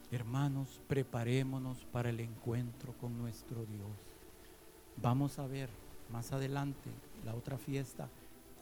Hermanos, 0.10 0.80
preparémonos 0.88 1.84
para 1.92 2.10
el 2.10 2.22
encuentro 2.22 2.94
con 2.94 3.18
nuestro 3.18 3.66
Dios. 3.66 3.92
Vamos 5.02 5.38
a 5.38 5.48
ver 5.48 5.70
más 6.10 6.32
adelante, 6.32 6.90
la 7.26 7.36
otra 7.36 7.58
fiesta, 7.58 8.08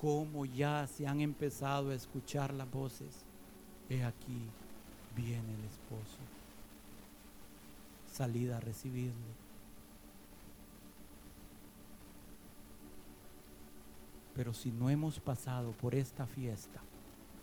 cómo 0.02 0.46
ya 0.46 0.88
se 0.88 1.06
han 1.06 1.22
empezado 1.22 1.92
a 1.92 1.96
escuchar 1.96 2.52
las 2.52 2.70
voces. 2.72 3.24
He 3.90 4.04
aquí, 4.04 4.50
viene 5.16 5.54
el 5.54 5.66
esposo. 5.66 6.18
Salida 8.12 8.58
a 8.58 8.62
recibirle. 8.62 9.45
Pero 14.36 14.54
si 14.54 14.72
no 14.72 14.90
hemos 14.90 15.20
pasado 15.20 15.72
por 15.72 15.96
esta 15.96 16.28
fiesta, 16.28 16.82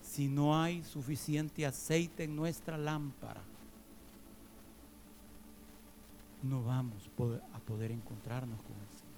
si 0.03 0.29
no 0.29 0.61
hay 0.61 0.85
suficiente 0.85 1.65
aceite 1.65 2.25
en 2.25 2.37
nuestra 2.37 2.77
lámpara, 2.77 3.41
no 6.43 6.63
vamos 6.63 7.09
a 7.55 7.59
poder 7.61 7.93
encontrarnos 7.93 8.61
con 8.61 8.73
el 8.73 8.89
Señor. 8.99 9.13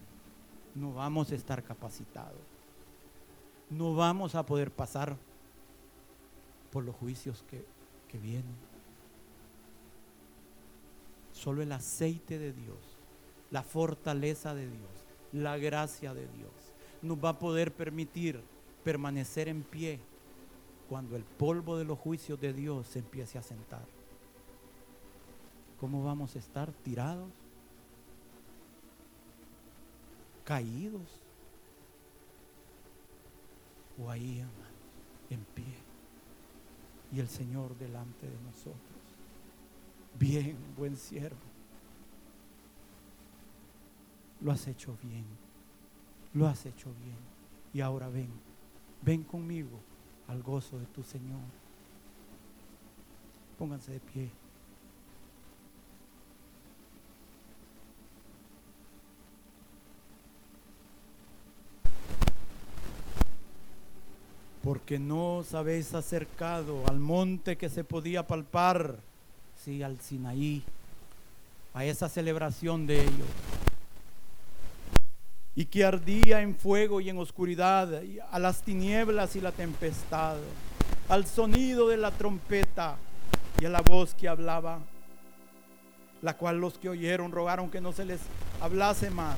No 0.77 0.95
vamos 0.95 1.33
a 1.33 1.35
estar 1.35 1.65
capacitados. 1.65 2.41
No 3.71 3.95
vamos 3.95 4.35
a 4.35 4.47
poder 4.47 4.71
pasar 4.71 5.17
por 6.71 6.85
los 6.85 6.95
juicios 6.95 7.45
que, 7.51 7.65
que 8.09 8.19
vienen. 8.19 8.55
Solo 11.33 11.63
el 11.63 11.73
aceite 11.73 12.39
de 12.39 12.53
Dios, 12.53 12.79
la 13.51 13.63
fortaleza 13.63 14.55
de 14.55 14.69
Dios, 14.69 15.05
la 15.33 15.57
gracia 15.57 16.15
de 16.15 16.29
Dios 16.29 16.74
nos 17.05 17.23
va 17.23 17.31
a 17.31 17.39
poder 17.39 17.73
permitir 17.73 18.41
permanecer 18.83 19.49
en 19.49 19.63
pie 19.63 20.01
cuando 20.89 21.17
el 21.17 21.25
polvo 21.25 21.77
de 21.77 21.85
los 21.85 21.99
juicios 21.99 22.41
de 22.41 22.53
Dios 22.53 22.87
se 22.87 22.99
empiece 22.99 23.39
a 23.39 23.43
sentar. 23.43 23.85
¿Cómo 25.81 26.05
vamos 26.05 26.35
a 26.37 26.39
estar 26.39 26.73
tirados? 26.73 27.29
¿Caídos? 30.45 31.21
¿O 33.99 34.11
ahí, 34.11 34.39
hermanos, 34.39 34.73
en 35.31 35.45
pie? 35.55 35.75
Y 37.13 37.21
el 37.21 37.29
Señor 37.29 37.77
delante 37.79 38.27
de 38.27 38.41
nosotros. 38.43 38.79
Bien, 40.19 40.57
buen 40.77 40.97
siervo. 40.97 41.37
Lo 44.41 44.53
has 44.53 44.67
hecho 44.67 44.97
bien. 45.03 45.25
Lo 46.35 46.49
has 46.49 46.67
hecho 46.67 46.93
bien. 47.03 47.17
Y 47.73 47.81
ahora 47.81 48.09
ven, 48.09 48.29
ven 49.03 49.23
conmigo 49.23 49.81
al 50.29 50.43
gozo 50.43 50.79
de 50.79 50.87
tu 50.87 51.03
Señor. 51.03 51.41
Pónganse 53.59 53.93
de 53.93 54.01
pie. 54.01 54.31
Porque 64.63 64.99
no 64.99 65.37
os 65.37 65.55
habéis 65.55 65.95
acercado 65.95 66.87
al 66.89 66.99
monte 66.99 67.57
que 67.57 67.69
se 67.69 67.85
podía 67.85 68.27
palpar, 68.27 68.99
sí, 69.63 69.83
al 69.83 70.01
Sinaí, 70.01 70.65
a 71.75 71.85
esa 71.85 72.09
celebración 72.09 72.87
de 72.87 73.03
ellos 73.03 73.54
y 75.57 75.67
que 75.67 75.85
ardía 75.85 76.41
en 76.41 76.57
fuego 76.57 77.01
y 77.01 77.09
en 77.09 77.19
oscuridad, 77.19 78.03
a 78.31 78.39
las 78.39 78.63
tinieblas 78.63 79.37
y 79.37 79.41
la 79.41 79.53
tempestad, 79.53 80.37
al 81.09 81.27
sonido 81.27 81.89
de 81.89 81.97
la 81.97 82.11
trompeta 82.11 82.97
y 83.61 83.67
a 83.67 83.71
la 83.71 83.81
voz 83.81 84.15
que 84.15 84.29
hablaba, 84.29 84.81
la 86.23 86.37
cual 86.37 86.59
los 86.59 86.79
que 86.79 86.89
oyeron 86.89 87.31
rogaron 87.31 87.71
que 87.71 87.81
no 87.81 87.93
se 87.93 88.05
les 88.05 88.21
hablase 88.61 89.11
más, 89.11 89.37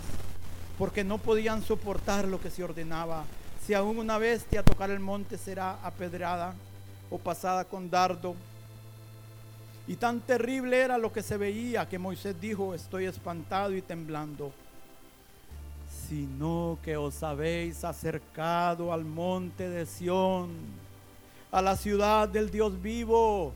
porque 0.78 1.04
no 1.04 1.18
podían 1.18 1.62
soportar 1.62 2.26
lo 2.26 2.40
que 2.40 2.50
se 2.50 2.64
ordenaba. 2.64 3.24
Si 3.66 3.74
aún 3.74 3.98
una 3.98 4.16
bestia 4.16 4.62
tocar 4.62 4.90
el 4.90 5.00
monte 5.00 5.36
será 5.36 5.78
apedrada 5.82 6.54
o 7.10 7.18
pasada 7.18 7.64
con 7.64 7.90
dardo. 7.90 8.34
Y 9.88 9.96
tan 9.96 10.20
terrible 10.20 10.80
era 10.80 10.98
lo 10.98 11.12
que 11.12 11.22
se 11.22 11.36
veía 11.36 11.88
que 11.88 11.98
Moisés 11.98 12.40
dijo, 12.40 12.74
estoy 12.74 13.04
espantado 13.04 13.74
y 13.74 13.82
temblando 13.82 14.52
sino 16.08 16.78
que 16.82 16.96
os 16.96 17.22
habéis 17.22 17.84
acercado 17.84 18.92
al 18.92 19.04
monte 19.04 19.68
de 19.68 19.86
Sión, 19.86 20.50
a 21.50 21.60
la 21.60 21.76
ciudad 21.76 22.28
del 22.28 22.50
Dios 22.50 22.80
vivo, 22.80 23.52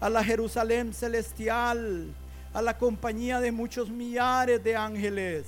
a 0.00 0.08
la 0.08 0.24
Jerusalén 0.24 0.94
celestial, 0.94 2.06
a 2.54 2.62
la 2.62 2.78
compañía 2.78 3.40
de 3.40 3.52
muchos 3.52 3.90
millares 3.90 4.62
de 4.62 4.76
ángeles, 4.76 5.46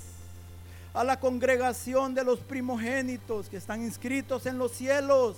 a 0.93 1.03
la 1.03 1.19
congregación 1.19 2.15
de 2.15 2.25
los 2.25 2.39
primogénitos 2.41 3.49
que 3.49 3.57
están 3.57 3.83
inscritos 3.83 4.47
en 4.47 4.59
los 4.59 4.73
cielos, 4.73 5.37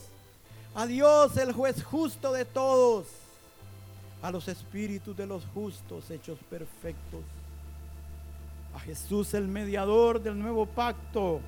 a 0.74 0.86
Dios 0.86 1.36
el 1.36 1.52
juez 1.52 1.82
justo 1.82 2.32
de 2.32 2.44
todos, 2.44 3.06
a 4.22 4.30
los 4.30 4.48
espíritus 4.48 5.16
de 5.16 5.26
los 5.26 5.44
justos 5.54 6.10
hechos 6.10 6.38
perfectos 6.50 7.22
a 8.76 8.80
Jesús 8.80 9.32
el 9.32 9.48
mediador 9.48 10.20
del 10.20 10.38
nuevo 10.38 10.66
pacto. 10.66 11.40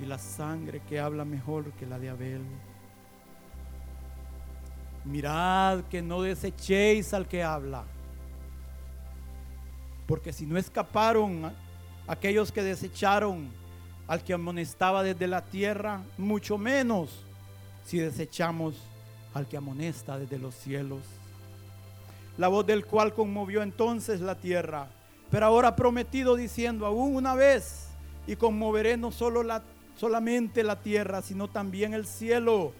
Y 0.00 0.04
la 0.04 0.18
sangre 0.18 0.80
que 0.80 0.98
habla 0.98 1.24
mejor 1.24 1.70
que 1.74 1.86
la 1.86 2.00
de 2.00 2.10
Abel. 2.10 2.42
Mirad 5.04 5.84
que 5.84 6.02
no 6.02 6.22
desechéis 6.22 7.14
al 7.14 7.28
que 7.28 7.44
habla, 7.44 7.84
porque 10.08 10.32
si 10.32 10.44
no 10.44 10.58
escaparon 10.58 11.52
aquellos 12.08 12.50
que 12.50 12.64
desecharon 12.64 13.48
al 14.08 14.24
que 14.24 14.32
amonestaba 14.32 15.04
desde 15.04 15.28
la 15.28 15.44
tierra, 15.44 16.02
mucho 16.18 16.58
menos 16.58 17.24
si 17.84 17.98
desechamos 17.98 18.74
al 19.34 19.46
que 19.46 19.56
amonesta 19.56 20.18
desde 20.18 20.40
los 20.40 20.56
cielos 20.56 21.02
la 22.38 22.48
voz 22.48 22.66
del 22.66 22.84
cual 22.84 23.14
conmovió 23.14 23.62
entonces 23.62 24.20
la 24.20 24.34
tierra, 24.36 24.88
pero 25.30 25.46
ahora 25.46 25.76
prometido 25.76 26.36
diciendo 26.36 26.86
aún 26.86 27.16
una 27.16 27.34
vez, 27.34 27.88
y 28.26 28.36
conmoveré 28.36 28.96
no 28.96 29.12
solo 29.12 29.42
la, 29.42 29.62
solamente 29.96 30.62
la 30.62 30.80
tierra, 30.80 31.22
sino 31.22 31.48
también 31.48 31.94
el 31.94 32.06
cielo. 32.06 32.72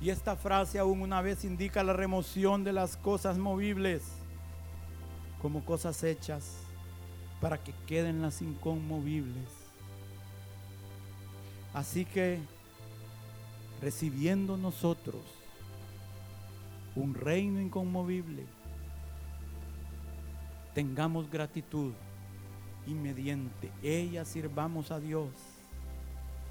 Y 0.00 0.10
esta 0.10 0.36
frase 0.36 0.78
aún 0.78 1.02
una 1.02 1.20
vez 1.20 1.44
indica 1.44 1.84
la 1.84 1.92
remoción 1.92 2.64
de 2.64 2.72
las 2.72 2.96
cosas 2.96 3.38
movibles 3.38 4.02
como 5.40 5.64
cosas 5.64 6.02
hechas 6.02 6.56
para 7.40 7.58
que 7.58 7.72
queden 7.86 8.22
las 8.22 8.42
inconmovibles. 8.42 9.48
Así 11.74 12.04
que 12.04 12.38
recibiendo 13.80 14.56
nosotros 14.56 15.20
un 16.94 17.14
reino 17.14 17.60
inconmovible, 17.60 18.44
tengamos 20.74 21.30
gratitud 21.30 21.92
y 22.86 22.94
mediante 22.94 23.70
ella 23.82 24.24
sirvamos 24.24 24.90
a 24.90 25.00
Dios, 25.00 25.30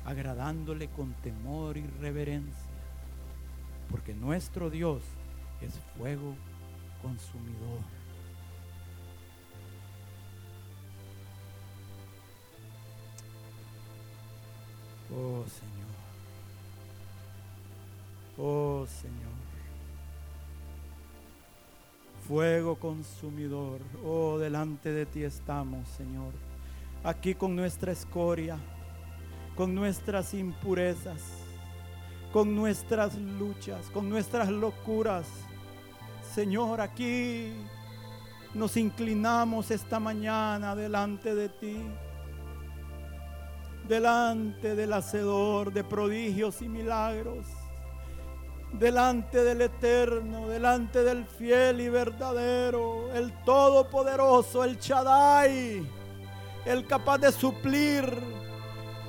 agradándole 0.06 0.89
con 0.89 1.14
temor 1.22 1.78
y 1.78 1.86
reverencia, 2.00 2.72
porque 3.89 4.14
nuestro 4.14 4.70
Dios 4.70 5.04
es 5.62 5.80
fuego 5.98 6.36
consumidor. 7.02 7.80
Oh 15.14 15.44
Señor. 15.46 15.92
Oh 18.38 18.88
Señor 18.88 19.41
fuego 22.28 22.76
consumidor. 22.76 23.82
Oh, 24.05 24.38
delante 24.38 24.91
de 24.91 25.05
ti 25.05 25.24
estamos, 25.24 25.88
Señor. 25.89 26.34
Aquí 27.03 27.36
con 27.36 27.55
nuestra 27.55 27.91
escoria, 27.91 28.57
con 29.55 29.74
nuestras 29.74 30.34
impurezas, 30.34 31.22
con 32.32 32.55
nuestras 32.55 33.17
luchas, 33.17 33.89
con 33.89 34.09
nuestras 34.09 34.49
locuras. 34.49 35.28
Señor, 36.34 36.80
aquí 36.80 37.53
nos 38.53 38.78
inclinamos 38.78 39.72
esta 39.72 39.99
mañana 39.99 40.76
delante 40.76 41.36
de 41.36 41.49
ti, 41.49 41.78
delante 43.88 44.76
del 44.76 44.93
Hacedor 44.93 45.74
de 45.74 45.84
prodigios 45.84 46.61
y 46.61 46.69
milagros 46.69 47.45
delante 48.74 49.43
del 49.43 49.61
eterno, 49.61 50.47
delante 50.47 51.03
del 51.03 51.26
fiel 51.26 51.82
y 51.82 51.89
verdadero, 51.89 53.11
el 53.13 53.32
todopoderoso, 53.43 54.63
el 54.63 54.80
Chadai, 54.80 55.88
el 56.65 56.88
capaz 56.88 57.17
de 57.17 57.32
suplir 57.32 58.05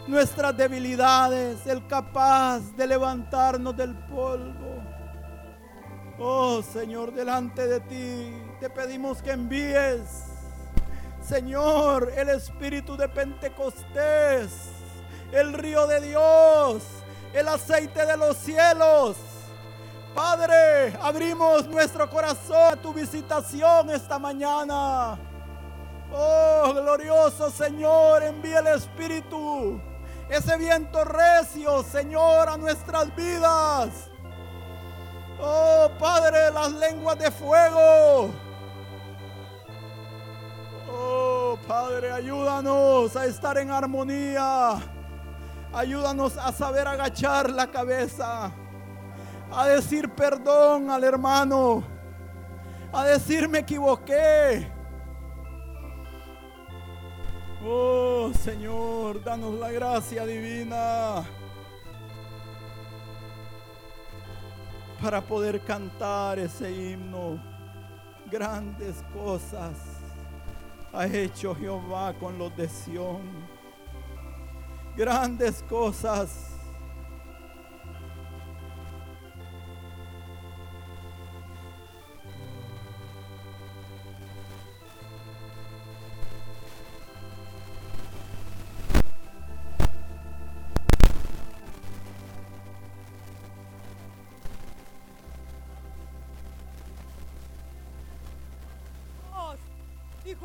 nuestras 0.09 0.57
debilidades, 0.57 1.67
el 1.67 1.87
capaz 1.87 2.61
de 2.77 2.87
levantarnos 2.87 3.77
del 3.77 3.95
polvo. 4.07 4.83
Oh 6.19 6.63
Señor, 6.63 7.13
delante 7.13 7.67
de 7.67 7.81
ti 7.81 8.33
te 8.61 8.69
pedimos 8.69 9.23
que 9.23 9.33
envíes, 9.33 10.27
Señor, 11.21 12.13
el 12.17 12.31
espíritu 12.31 12.97
de 12.97 13.09
Pentecostés, 13.09 14.51
el 15.31 15.53
río 15.53 15.87
de 15.87 16.01
Dios, 16.01 16.83
el 17.33 17.49
aceite 17.49 18.05
de 18.05 18.17
los 18.17 18.37
cielos 18.37 19.17
Padre, 20.15 20.99
abrimos 21.01 21.67
nuestro 21.69 22.09
corazón 22.11 22.75
a 22.75 22.77
tu 22.77 22.93
visitación 22.93 23.89
esta 23.91 24.19
mañana. 24.19 25.19
Oh, 26.13 26.75
glorioso 26.75 27.51
Señor, 27.51 28.23
envía 28.23 28.59
el 28.59 28.67
Espíritu. 28.67 29.81
ese 30.29 30.57
viento 30.59 31.05
recio, 31.05 31.83
Señor, 31.83 32.49
a 32.49 32.57
nuestras 32.59 33.15
vidas. 33.17 34.11
Oh 35.41 35.91
Padre, 35.99 36.51
las 36.53 36.73
lenguas 36.73 37.19
de 37.19 37.31
fuego. 37.31 38.31
Oh 40.91 41.59
Padre, 41.67 42.13
ayúdanos 42.13 43.17
a 43.17 43.25
estar 43.25 43.57
en 43.57 43.71
armonía. 43.71 44.75
Ayúdanos 45.73 46.37
a 46.37 46.53
saber 46.53 46.87
agachar 46.87 47.49
la 47.51 47.67
cabeza. 47.67 48.53
A 49.55 49.67
decir 49.67 50.09
perdón 50.11 50.91
al 50.91 51.05
hermano. 51.05 51.85
A 52.93 53.05
decir 53.05 53.49
me 53.49 53.61
equivoqué. 53.61 54.71
Oh 57.65 58.31
Señor, 58.43 59.23
danos 59.23 59.55
la 59.55 59.71
gracia 59.71 60.27
divina. 60.27 61.25
para 65.03 65.21
poder 65.21 65.61
cantar 65.63 66.39
ese 66.39 66.71
himno. 66.71 67.43
Grandes 68.31 69.03
cosas 69.13 69.77
ha 70.93 71.07
hecho 71.07 71.55
Jehová 71.57 72.15
con 72.15 72.39
los 72.39 72.57
de 72.57 72.69
Sión. 72.69 73.23
Grandes 74.97 75.63
cosas 75.65 76.52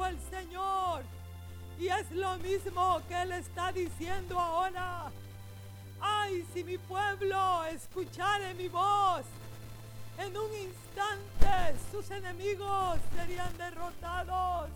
el 0.05 0.19
Señor. 0.29 1.03
Y 1.79 1.87
es 1.87 2.11
lo 2.11 2.37
mismo 2.37 3.01
que 3.07 3.21
Él 3.21 3.31
está 3.31 3.71
diciendo 3.71 4.39
ahora. 4.39 5.11
Ay, 6.01 6.45
si 6.53 6.63
mi 6.63 6.77
pueblo 6.77 7.63
escuchare 7.65 8.53
mi 8.55 8.67
voz, 8.67 9.23
en 10.17 10.35
un 10.35 10.51
instante 10.53 11.79
sus 11.91 12.09
enemigos 12.11 12.99
serían 13.15 13.55
derrotados. 13.57 14.69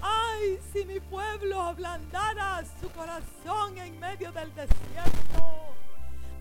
Ay, 0.00 0.58
si 0.72 0.84
mi 0.84 1.00
pueblo 1.00 1.60
ablandara 1.60 2.62
su 2.80 2.88
corazón 2.90 3.78
en 3.78 3.98
medio 3.98 4.30
del 4.32 4.54
desierto. 4.54 5.74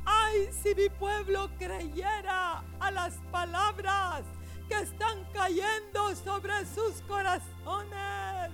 Ay, 0.05 0.49
si 0.61 0.76
mi 0.76 0.89
pueblo 0.89 1.49
creyera 1.57 2.63
a 2.80 2.91
las 2.91 3.13
palabras 3.32 4.23
que 4.68 4.80
están 4.80 5.24
cayendo 5.34 6.16
sobre 6.16 6.66
sus 6.66 7.01
corazones. 7.07 8.51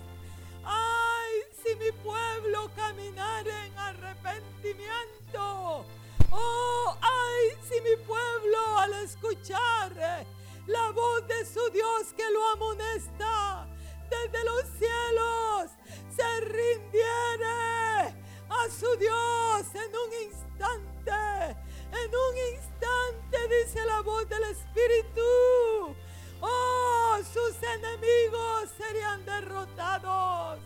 Ay, 0.64 1.42
si 1.64 1.76
mi 1.76 1.92
pueblo 2.04 2.70
caminara 2.76 3.66
en 3.66 3.76
arrepentimiento. 3.78 5.86
Oh, 6.32 6.98
ay, 7.02 7.58
si 7.68 7.82
mi 7.82 7.96
pueblo 8.06 8.78
al 8.78 8.94
escuchar 9.04 10.26
la 10.68 10.92
voz 10.92 11.28
de 11.28 11.44
su 11.46 11.70
Dios 11.72 12.14
que 12.16 12.30
lo 12.32 12.48
amonesta 12.52 13.68
desde 14.10 14.46
los 14.46 14.64
cielos, 14.78 15.72
se 16.16 16.42
rindiere 16.42 18.16
a 18.50 18.70
su 18.70 18.96
Dios 18.98 19.66
en 19.74 19.96
un 19.96 20.14
instante. 20.30 21.58
En 21.92 22.16
un 22.16 22.38
instante 22.56 23.38
dice 23.48 23.86
la 23.86 24.02
voz 24.02 24.28
del 24.30 24.44
Espíritu 24.44 25.96
Oh, 26.42 27.18
sus 27.32 27.56
enemigos 27.62 28.70
serían 28.76 29.24
derrotados. 29.26 30.60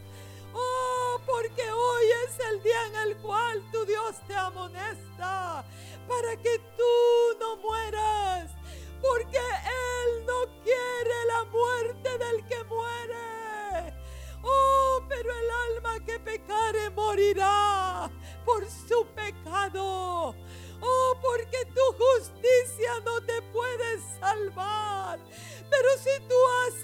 Oh, 0.53 1.19
porque 1.25 1.69
hoy 1.69 2.05
es 2.25 2.39
el 2.49 2.63
día 2.63 2.87
en 2.87 3.09
el 3.09 3.17
cual 3.17 3.61
tu 3.71 3.85
Dios 3.85 4.15
te 4.25 4.35
amonesta 4.35 5.65
para 6.07 6.37
que 6.37 6.59
tú 6.77 7.39
no 7.39 7.57
mueras. 7.57 8.51
Porque 9.01 9.37
Él 9.37 10.25
no 10.25 10.45
quiere 10.63 11.25
la 11.27 11.43
muerte 11.45 12.17
del 12.17 12.45
que 12.47 12.63
muere. 12.63 13.93
Oh, 14.41 15.01
pero 15.09 15.29
el 15.29 15.75
alma 15.75 16.05
que 16.05 16.19
pecare 16.19 16.89
morirá 16.91 18.09
por 18.45 18.65
su 18.69 19.05
pecado. 19.07 20.35
Oh, 20.81 21.15
porque 21.21 21.65
tu 21.73 21.81
justicia 22.03 22.91
no 23.05 23.21
te 23.21 23.41
puede 23.53 23.99
salvar. 24.19 25.19
Pero 25.69 25.89
si 25.97 26.19
tú 26.27 26.35
haces, 26.67 26.74